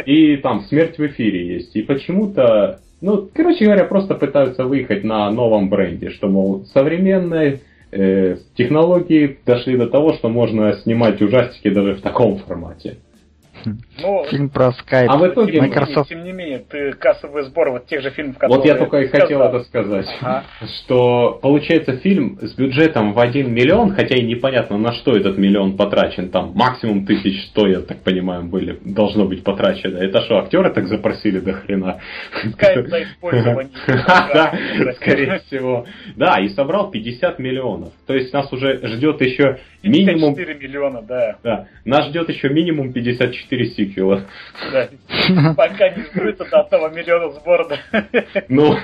[0.06, 1.74] И там смерть в эфире есть.
[1.74, 7.62] И почему-то, ну, короче говоря, просто пытаются выехать на новом бренде, что, мол, современные
[7.92, 12.98] э, технологии дошли до того, что можно снимать ужастики даже в таком формате.
[13.64, 15.06] Ну, Фильм про Skype.
[15.08, 16.08] А в итоге Microsoft.
[16.08, 18.72] Тем не менее, ты кассовый сбор вот тех же фильмов, Вот которые...
[18.72, 19.48] я только и хотел сказал.
[19.48, 20.06] это сказать.
[20.20, 20.44] Ага.
[20.84, 25.76] Что получается фильм с бюджетом в 1 миллион, хотя и непонятно на что этот миллион
[25.76, 26.30] потрачен.
[26.30, 29.98] Там максимум тысяч сто, я так понимаю, были, должно быть потрачено.
[29.98, 32.00] Это что, актеры так запросили до хрена?
[32.52, 33.72] Скайп за использование.
[34.32, 34.54] Да,
[34.96, 35.86] скорее всего.
[36.16, 37.92] Да, и собрал 50 миллионов.
[38.06, 40.34] То есть нас уже ждет еще минимум...
[40.34, 41.36] 54 миллиона, да.
[41.42, 44.22] Да, нас ждет еще минимум 54 сиквела.
[44.72, 44.88] да.
[45.56, 47.66] Пока не сбрыто до одного миллиона сбора.
[47.68, 48.04] да.
[48.48, 48.74] Ну,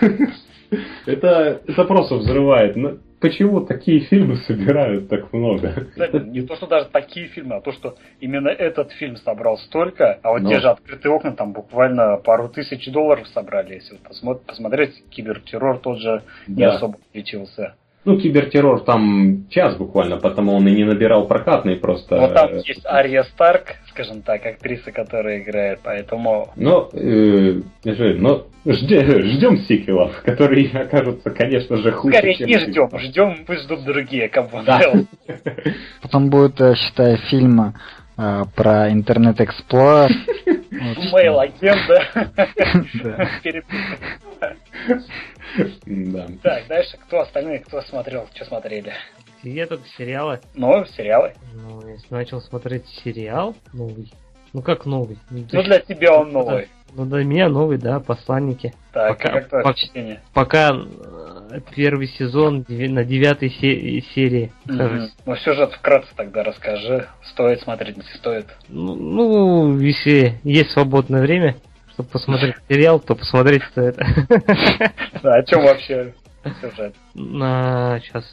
[1.07, 2.77] это, это просто взрывает.
[2.77, 5.87] Ну, почему такие фильмы собирают так много?
[5.91, 10.19] Кстати, Не то, что даже такие фильмы, а то, что именно этот фильм собрал столько,
[10.23, 10.51] а вот Ну.
[10.51, 15.79] те же открытые окна там буквально пару тысяч долларов собрали, если вот посмо- посмотреть, кибертеррор
[15.79, 16.75] тот же не Да.
[16.77, 17.75] особо отличился.
[18.09, 22.17] Ну, кибертеррор там час буквально, потому он и не набирал прокатный просто.
[22.17, 28.47] Вот там есть Ария Старк, скажем так, актриса, которая играет, поэтому Но, э, же, но
[28.65, 33.85] жде- ждем сиквелов, которые окажутся, конечно же, хуже, скорее чем не ждем, ждем, пусть ждут
[33.85, 34.81] другие, кому Да.
[36.01, 37.75] Потом будет, э, считай, фильм
[38.19, 40.11] э, про интернет Explorer.
[40.71, 42.29] Мейл агент, да?
[45.87, 46.27] Да.
[46.43, 48.93] Так, дальше кто остальные, кто смотрел, что смотрели?
[49.43, 50.41] Я только сериалы.
[50.55, 51.33] Ну, сериалы.
[51.55, 54.13] Ну, если начал смотреть сериал новый.
[54.53, 55.19] Ну как новый?
[55.31, 56.69] Ну, то есть- для тебя он новый.
[56.95, 58.73] Ну, для меня новый, да, посланники.
[58.93, 60.21] Так, Пока- как твое пока- впечатление?
[60.33, 60.73] Пока
[61.75, 64.53] первый сезон на девятой се- серии.
[64.67, 65.15] Кажется.
[65.27, 67.09] Ну, сюжет вкратце тогда расскажи.
[67.31, 68.47] Стоит смотреть, не стоит.
[68.69, 71.57] Ну, ну, если есть свободное время,
[71.93, 73.97] чтобы посмотреть сериал, то посмотреть стоит.
[75.23, 76.15] Да, о чем вообще
[76.61, 76.95] сюжет?
[77.15, 78.25] На сейчас.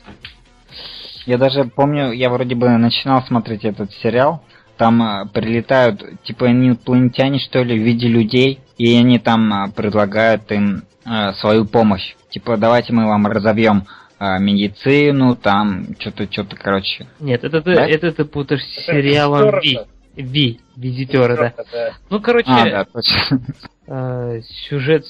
[1.26, 4.43] Я даже помню, я вроде бы начинал смотреть этот сериал.
[4.78, 10.52] Там э, прилетают, типа, инопланетяне, что ли, в виде людей, и они там э, предлагают
[10.52, 12.16] им э, свою помощь.
[12.30, 13.84] Типа, давайте мы вам разовьем
[14.20, 17.08] э, медицину, там, что-то, что-то, короче.
[17.20, 17.88] Нет, это ты, Да?
[17.88, 19.80] это ты путаешь с Это сериалом Ви.
[20.18, 21.54] Ви, визитеры, да.
[21.74, 21.92] да.
[22.10, 23.42] Ну, короче, А, да, точно.
[23.88, 25.06] э, сюжет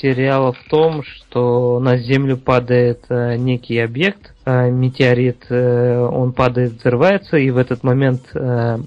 [0.00, 6.74] сериала в том, что на Землю падает э, некий объект, э, метеорит, э, он падает,
[6.74, 8.78] взрывается, и в этот момент э,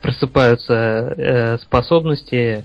[0.00, 2.64] просыпаются э, способности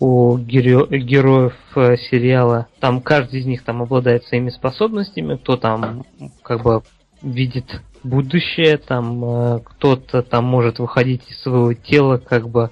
[0.00, 2.68] у геро- героев э, сериала.
[2.80, 6.04] Там каждый из них там обладает своими способностями, кто там
[6.42, 6.82] как бы
[7.22, 12.70] видит будущее, там э, кто-то там может выходить из своего тела как бы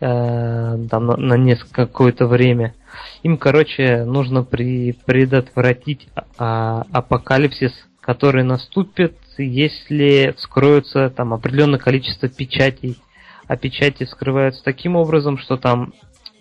[0.00, 2.74] э, там на, на несколько какое-то время.
[3.22, 12.96] Им, короче, нужно при, предотвратить а, апокалипсис, который наступит, если вскроются там определенное количество печатей.
[13.46, 15.92] А печати вскрываются таким образом, что там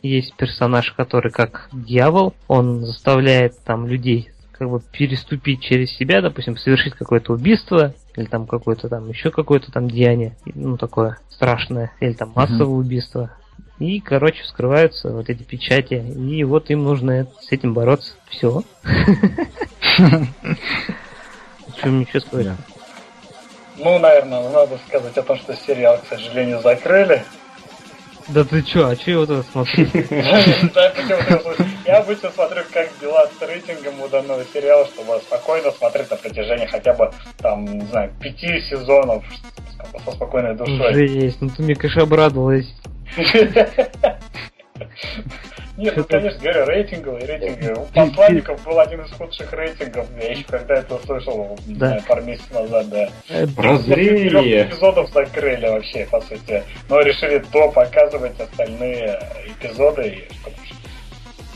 [0.02, 6.56] есть персонаж, который как дьявол, он заставляет там людей как бы переступить через себя, допустим,
[6.58, 12.14] совершить какое-то убийство, или там какое-то там еще какое-то там деяние, ну такое страшное, или
[12.14, 13.32] там массовое убийство.
[13.80, 18.14] И, короче, вскрываются вот эти печати, и вот им нужно с этим бороться.
[18.30, 18.64] Все.
[21.84, 22.56] Мне еще сказать?
[23.76, 27.26] Ну, наверное, надо сказать о том, что сериал, к сожалению, закрыли.
[28.28, 29.86] Да ты чё, а чё я вот это смотрю?
[31.86, 36.66] Я обычно смотрю, как дела с рейтингом у данного сериала, чтобы спокойно смотреть на протяжении
[36.66, 39.26] хотя бы, там, не знаю, пяти сезонов
[40.06, 40.94] со спокойной душой.
[40.94, 42.74] Жесть, ну ты мне, конечно, обрадовалась.
[45.76, 47.84] Нет, ну, конечно, говорю, рейтинговый, рейтинговый.
[47.84, 50.06] У посланников был один из худших рейтингов.
[50.22, 51.88] Я еще когда это услышал, не Да.
[51.88, 53.10] знаю, пару месяцев назад, да.
[53.30, 54.30] Э, Прозрение.
[54.30, 56.64] трех эпизодов закрыли вообще, по сути.
[56.90, 60.56] Но решили до показывать остальные эпизоды, и чтобы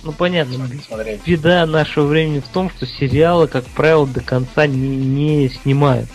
[0.04, 0.56] Ну понятно,
[0.88, 1.22] смотреть.
[1.28, 6.10] беда нашего времени в том, что сериалы, как правило, до конца не, не снимают.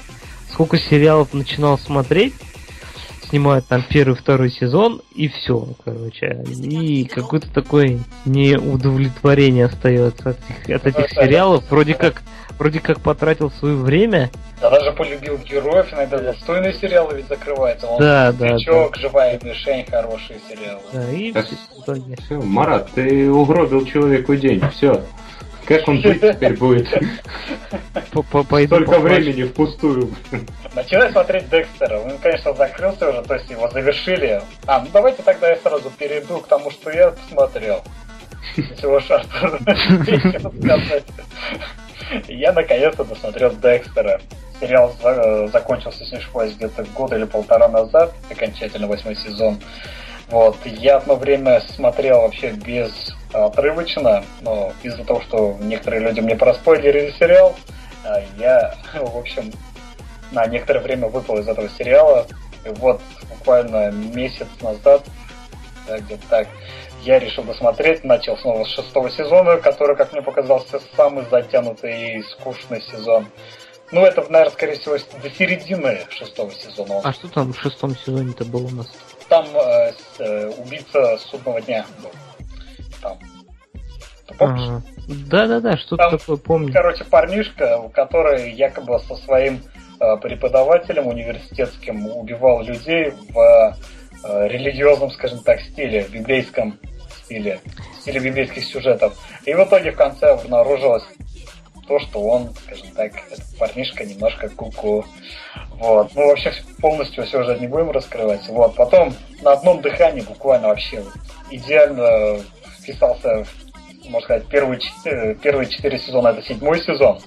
[0.50, 2.34] Сколько сериалов начинал смотреть,
[3.32, 6.44] снимают там первый, второй сезон, и все, короче.
[6.50, 11.64] И какое-то такое неудовлетворение остается от этих, от этих сериалов.
[11.70, 12.22] Вроде как,
[12.58, 14.30] вроде как потратил свое время.
[14.60, 17.86] Я даже полюбил героев, иногда достойные сериалы ведь закрываются.
[17.86, 20.82] Вон, Да, да, Крючок, живая мишень, хорошие сериалы.
[20.92, 21.46] Да, и Так.
[21.48, 22.16] в итоге.
[22.26, 25.02] Всё, Марат, ты угробил человеку день, все.
[25.66, 26.88] Как он жить теперь будет?
[28.08, 30.14] Столько времени впустую.
[30.74, 31.98] Начинаю смотреть Декстера.
[31.98, 34.42] Он, конечно, закрылся уже, то есть его завершили.
[34.66, 37.82] А, ну давайте тогда я сразу перейду к тому, что я посмотрел.
[39.00, 39.60] Шартер
[40.62, 41.04] сказать.
[42.28, 44.20] Я наконец-то досмотрел Декстера.
[44.60, 44.94] Сериал
[45.52, 49.58] закончился, если не ошибаюсь, где-то год или полтора назад, окончательно восьмой сезон.
[50.32, 50.56] Вот.
[50.64, 52.90] Я одно время смотрел вообще без
[53.34, 57.54] отрывочно, но из-за того, что некоторые люди мне проспойлерили сериал,
[58.02, 59.52] а, я, в общем,
[60.32, 62.26] на некоторое время выпал из этого сериала.
[62.64, 65.04] И вот буквально месяц назад,
[65.86, 66.48] да, где-то так,
[67.02, 72.22] я решил досмотреть, начал снова с шестого сезона, который, как мне показался, самый затянутый и
[72.22, 73.26] скучный сезон.
[73.90, 77.02] Ну, это, наверное, скорее всего, до середины шестого сезона.
[77.04, 78.88] А что там в шестом сезоне-то было у нас?
[79.32, 82.10] Там э, э, убийца судного дня был.
[83.00, 83.18] Там.
[84.26, 84.68] Ты помнишь?
[84.68, 84.82] Ага.
[85.08, 86.70] Да-да-да, что-то такое помню.
[86.70, 89.62] Короче, парнишка, который якобы со своим
[90.00, 93.74] э, преподавателем университетским убивал людей в
[94.22, 96.78] э, религиозном, скажем так, стиле, библейском
[97.24, 97.58] стиле,
[98.02, 99.18] стиле библейских сюжетов.
[99.46, 101.04] И в итоге в конце обнаружилось
[101.88, 105.06] то, что он, скажем так, этот парнишка немножко куку.
[105.82, 106.14] Вот.
[106.14, 108.46] Ну, вообще полностью все уже не будем раскрывать.
[108.48, 108.76] Вот.
[108.76, 109.12] Потом
[109.42, 111.02] на одном дыхании буквально вообще
[111.50, 112.38] идеально
[112.78, 113.44] вписался,
[114.04, 114.80] можно сказать, первые
[115.42, 117.18] первые четыре сезона, это седьмой сезон.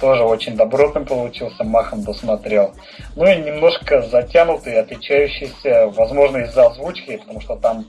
[0.00, 2.72] Тоже очень добротным получился, махом досмотрел.
[3.16, 7.84] Ну и немножко затянутый, отличающийся, возможно, из-за озвучки, потому что там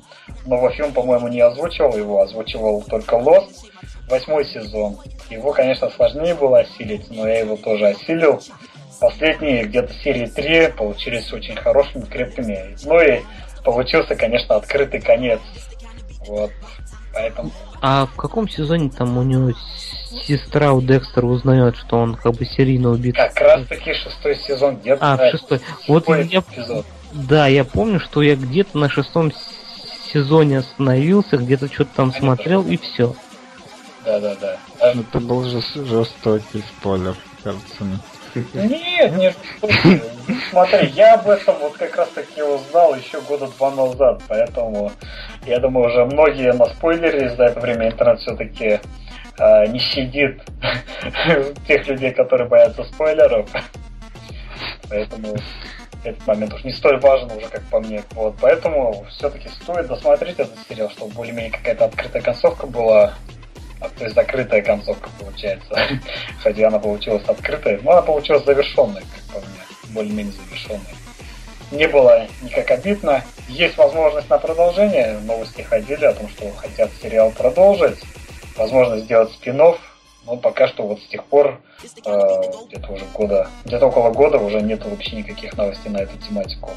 [0.47, 3.70] новый фильм, по-моему, не озвучивал его, озвучивал только Lost
[4.10, 4.97] восьмой сезон.
[5.30, 8.41] Его, конечно, сложнее было осилить, но я его тоже осилил.
[9.00, 12.76] Последние где-то серии 3 получились очень хорошими, крепкими.
[12.84, 13.22] Ну и
[13.64, 15.39] получился, конечно, открытый конец.
[16.28, 16.52] Вот.
[17.14, 17.52] Поэтому...
[17.82, 19.52] А в каком сезоне там у него
[20.26, 23.16] сестра у Декстера узнает, что он как бы серийно убит?
[23.16, 25.14] Как раз таки шестой сезон где-то.
[25.14, 25.62] А, шестой.
[25.88, 26.39] Вот я...
[26.39, 26.86] Эпизод.
[27.14, 29.32] Да, я помню, что я где-то на шестом
[30.12, 32.76] сезоне остановился, где-то что-то там Они смотрел тоже.
[32.76, 33.16] и все.
[34.06, 34.58] Да-да-да.
[34.80, 38.00] Это был жестокий спойлер, кажется мне.
[38.54, 39.36] Нет, нет,
[40.50, 44.92] смотри, я об этом вот как раз таки узнал еще года два назад, поэтому
[45.46, 48.80] я думаю, уже многие на спойлере за это время интернет все-таки э,
[49.40, 50.42] а, не щадит
[51.68, 53.50] тех людей, которые боятся спойлеров.
[54.90, 55.36] Поэтому
[56.04, 58.04] этот момент уж не столь важен уже, как по мне.
[58.12, 63.14] Вот, поэтому все-таки стоит досмотреть этот сериал, чтобы более-менее какая-то открытая концовка была.
[63.82, 65.80] А, то есть закрытая концовка получается.
[66.44, 69.60] Хотя она получилась открытой, но она получилась завершенной, как по мне.
[69.90, 70.96] Более-менее завершенной.
[71.72, 73.24] Не было никак обидно.
[73.48, 75.20] Есть возможность на продолжение.
[75.20, 78.00] Новости ходили о том, что хотят сериал продолжить.
[78.58, 79.62] Возможно, сделать спин
[80.26, 84.62] но пока что вот с тех пор, э, где-то уже года, где-то около года уже
[84.62, 86.72] нет вообще никаких новостей на эту тематику.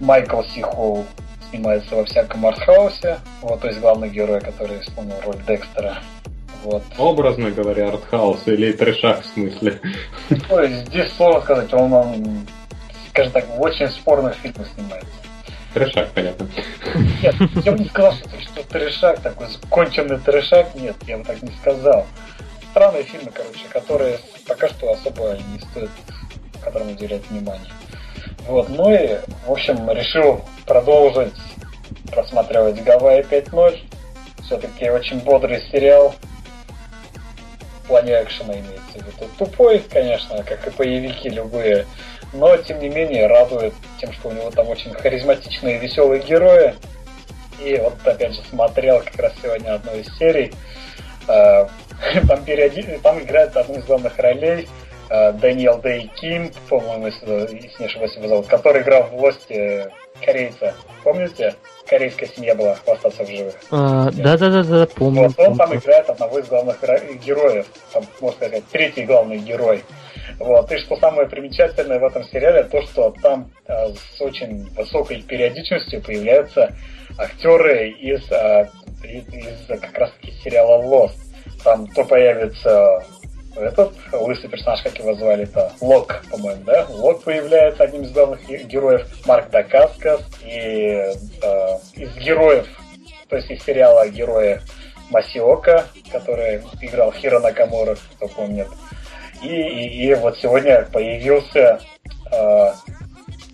[0.00, 1.04] Майкл Сихол
[1.52, 3.18] снимается во всяком артхаусе.
[3.42, 5.98] Вот, то есть главный герой, который исполнил роль Декстера.
[6.64, 6.82] Вот.
[6.96, 9.80] Образно говоря, артхаус или трешак в смысле?
[10.48, 12.46] То есть здесь сложно сказать, он, он
[13.10, 15.10] скажем так, в очень спорных фильмах снимается.
[15.74, 16.48] Трешак, понятно.
[17.22, 17.34] Нет,
[17.64, 21.50] я бы не сказал, что, что трешак такой, конченый трешак, нет, я бы так не
[21.60, 22.06] сказал.
[22.70, 25.90] Странные фильмы, короче, которые пока что особо не стоит
[26.62, 27.70] которым уделять внимание.
[28.46, 31.34] Вот, ну и, в общем, решил продолжить
[32.10, 33.78] просматривать Гавайи 5.0.
[34.44, 36.14] Все-таки очень бодрый сериал.
[37.84, 39.30] В плане экшена имеется в виду.
[39.38, 41.86] Тупой, конечно, как и боевики любые.
[42.32, 46.74] Но, тем не менее, радует тем, что у него там очень харизматичные и веселые герои.
[47.62, 50.52] И вот, опять же, смотрел как раз сегодня одну из серий.
[51.28, 51.68] А,
[52.28, 52.98] там, периоди...
[53.02, 54.66] там играет одну из главных ролей Э,
[55.12, 59.90] Дэниел Дэй Ким, по-моему, если, не ошибаюсь, его зовут, который играл в «Лосте»
[60.24, 60.74] корейца.
[61.04, 61.54] Помните?
[61.86, 63.54] Корейская семья была «Хвастаться в живых».
[63.70, 65.28] А, да-да-да, помню.
[65.28, 66.80] Вот он там играет одного из главных
[67.24, 69.84] героев, там, можно сказать, третий главный герой.
[70.38, 70.72] Вот.
[70.72, 76.00] И что самое примечательное в этом сериале, то, что там э, с очень высокой периодичностью
[76.00, 76.74] появляются
[77.18, 78.68] актеры из, э,
[79.04, 81.18] из, из как раз таки сериала Lost.
[81.62, 83.04] Там то появится
[83.56, 86.86] этот лысый персонаж, как его звали-то, Лок, по-моему, да?
[86.88, 91.12] Лок появляется одним из главных героев, Марк Дакаскас, и
[91.42, 92.66] э, из героев,
[93.28, 94.60] то есть из сериала герои
[95.10, 98.68] Масиока, который играл Хиро Накамура, кто помнит.
[99.42, 101.80] И, и, и вот сегодня появился,
[102.30, 102.72] э,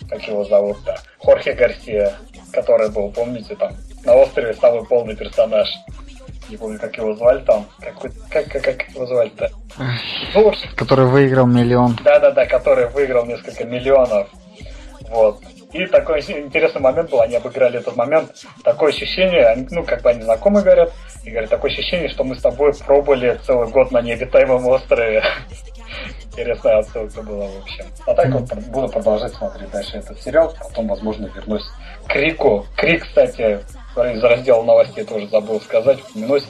[0.09, 2.14] как его зовут-то, Хорхе Гарсия,
[2.52, 3.74] который был, помните, там,
[4.05, 5.68] на острове самый полный персонаж
[6.49, 9.51] не помню, как его звали там, какой, как, как, как его звали-то?
[10.77, 11.97] Который выиграл миллион.
[12.03, 14.29] Да-да-да, который выиграл несколько миллионов.
[15.09, 15.41] Вот.
[15.73, 18.31] И такой интересный момент был, они обыграли этот момент.
[18.65, 20.93] Такое ощущение, ну, как бы они знакомы говорят,
[21.25, 25.23] и говорят, такое ощущение, что мы с тобой пробовали целый год на необитаемом острове.
[26.33, 27.85] Интересная отсылка была, в общем.
[28.07, 31.65] А так вот буду продолжать смотреть дальше этот сериал, потом, возможно, вернусь
[32.07, 32.66] к Крику.
[32.77, 33.61] Крик, кстати,
[34.07, 36.45] из раздела новостей тоже забыл сказать, упомянуть.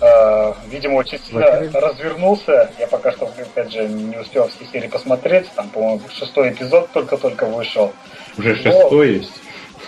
[0.00, 1.76] Uh, видимо, очень сильно Закрыли.
[1.76, 2.70] развернулся.
[2.78, 5.50] Я пока что, опять же, не успел все серии посмотреть.
[5.56, 7.92] Там, по-моему, шестой эпизод только-только вышел.
[8.36, 9.32] Уже шестой есть?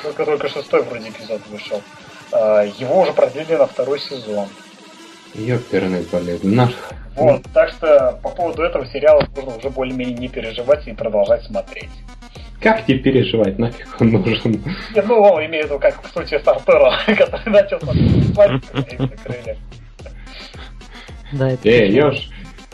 [0.03, 1.81] Только-только шестой вроде эпизод вышел.
[2.33, 4.49] Uh, его уже продлили на второй сезон.
[5.35, 6.43] Ёперный болит.
[6.43, 6.73] Наш.
[7.15, 11.91] Вот, так что по поводу этого сериала нужно уже более-менее не переживать и продолжать смотреть.
[12.61, 14.63] Как тебе переживать, нафиг он нужен?
[14.95, 19.59] Не, ну, он имеет в виду, как в случае с Артуром, который начал закрыли.
[21.33, 22.29] Да, это Эй, Ёж,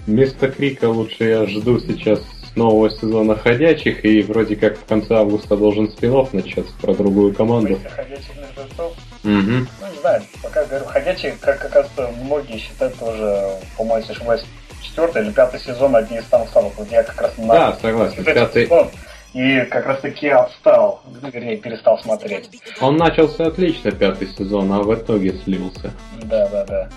[0.06, 2.20] вместо Крика лучше я жду сейчас
[2.56, 7.74] нового сезона Ходячих, и вроде как в конце августа должен спин начаться про другую команду.
[7.74, 9.32] Угу.
[9.32, 14.44] Ну, не знаю, пока говорю, Ходячие, как оказывается, многие считают тоже, по-моему, если ошибаюсь,
[14.82, 16.72] четвертый или пятый сезон одни из самых самых.
[16.76, 17.46] Вот я как раз на...
[17.46, 18.64] Да, согласен, пятый...
[18.64, 18.88] Сезон,
[19.36, 22.48] и как раз таки отстал, вернее, перестал смотреть.
[22.80, 25.92] Он начался отлично, пятый сезон, а в итоге слился.
[26.22, 26.88] Да, да, да.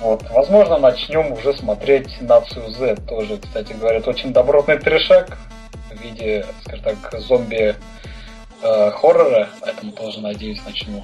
[0.00, 2.96] Вот, возможно, начнем уже смотреть Нацию Z.
[3.08, 5.38] Тоже, кстати, говорят, очень добротный трешак
[5.90, 7.74] в виде, скажем так, зомби
[8.62, 9.48] э, хоррора.
[9.62, 11.02] Поэтому тоже, надеюсь, начну.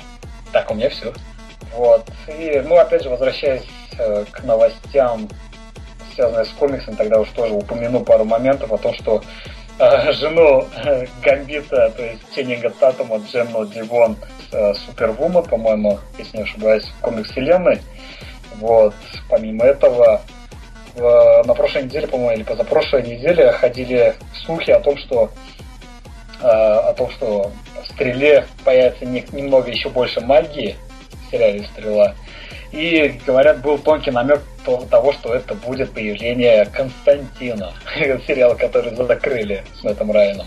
[0.53, 1.15] Так, у меня все.
[1.75, 2.05] Вот.
[2.29, 3.65] И, ну, опять же, возвращаясь
[3.99, 5.27] э, к новостям,
[6.15, 9.23] связанным с комиксами, тогда уж тоже упомяну пару моментов о том, что
[10.13, 14.17] жену э, Гамбита, то есть Ченнинга Татума, Джемну Дивон,
[14.53, 17.81] э, Супервума, по-моему, если не ошибаюсь, комикс вселенной,
[18.61, 18.95] вот.
[19.29, 20.23] Помимо этого,
[20.95, 24.15] в, на прошлой неделе, по-моему, или позапрошлой неделе ходили
[24.45, 25.31] слухи о том, что
[26.41, 27.51] э, о том, что
[27.83, 30.77] в стреле появится не, немного еще больше магии
[31.27, 32.15] в сериале Стрела.
[32.73, 37.73] И, говорят, был тонкий намек того, что это будет появление Константина,
[38.27, 40.47] сериал, который закрыли с Мэттом Райаном.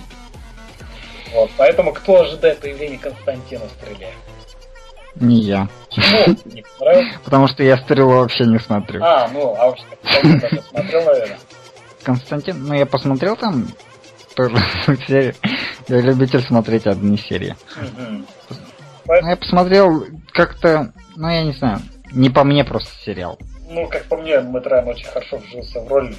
[1.33, 4.09] Вот, поэтому кто ожидает появления Константина в стреле?
[5.15, 5.67] Не я.
[5.89, 6.37] Почему?
[6.45, 6.63] Не?
[7.23, 9.03] Потому что я стрелу вообще не смотрю.
[9.03, 11.37] А, ну, а Константин даже смотрел, наверное.
[12.03, 13.67] Константин, ну я посмотрел там
[14.35, 14.57] тоже
[15.07, 15.35] серию.
[15.87, 17.55] Я любитель смотреть одни серии.
[19.07, 21.79] Ну, я посмотрел как-то, ну я не знаю,
[22.15, 23.37] не по мне просто сериал.
[23.69, 26.15] Ну, как по мне, Мэтт Райан очень хорошо вжился в роль.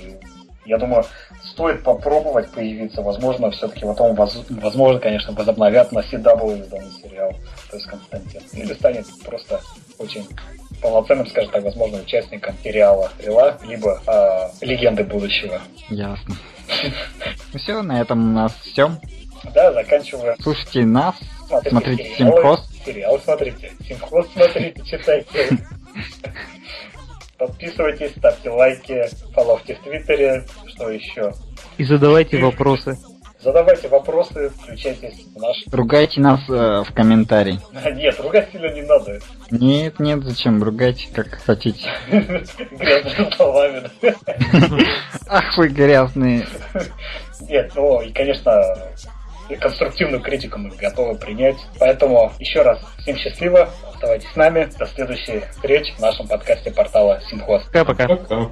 [0.64, 1.05] Я думаю,
[1.44, 3.01] стоит попробовать появиться.
[3.01, 7.32] Возможно, все-таки потом, возможно, конечно, возобновят на CW данный сериал,
[7.70, 8.43] то есть Константин.
[8.52, 9.60] Или станет просто
[9.98, 10.27] очень
[10.82, 15.60] полноценным, скажем так, возможно, участником сериала «Стрела», либо э, «Легенды будущего».
[15.89, 16.35] Ясно.
[17.52, 18.90] Ну все, на этом у нас все.
[19.55, 20.36] Да, заканчиваем.
[20.40, 21.14] Слушайте нас,
[21.47, 22.68] смотрите, смотрите Симхоз.
[22.85, 25.59] Сериал смотрите, Симхоз смотрите, читайте.
[27.39, 29.05] Подписывайтесь, ставьте лайки,
[29.35, 31.32] фоловьте в Твиттере, что еще.
[31.77, 32.97] И задавайте вопросы.
[33.47, 35.56] Задавайте вопросы, включайтесь в наш...
[35.70, 37.60] Ругайте нас э, в комментарии.
[37.94, 39.20] Нет, ругать сильно не надо.
[39.51, 40.62] Нет, нет, зачем?
[40.62, 41.89] Ругайте, как хотите.
[42.10, 43.82] Грязными словами.
[45.28, 46.48] Ах вы грязные.
[47.43, 48.52] Нет, ну и, конечно,
[49.55, 51.56] конструктивную критику мы готовы принять.
[51.78, 54.68] Поэтому еще раз всем счастливо, оставайтесь с нами.
[54.78, 57.62] До следующей встречи в нашем подкасте портала Симхоз.
[57.73, 58.51] Пока-пока.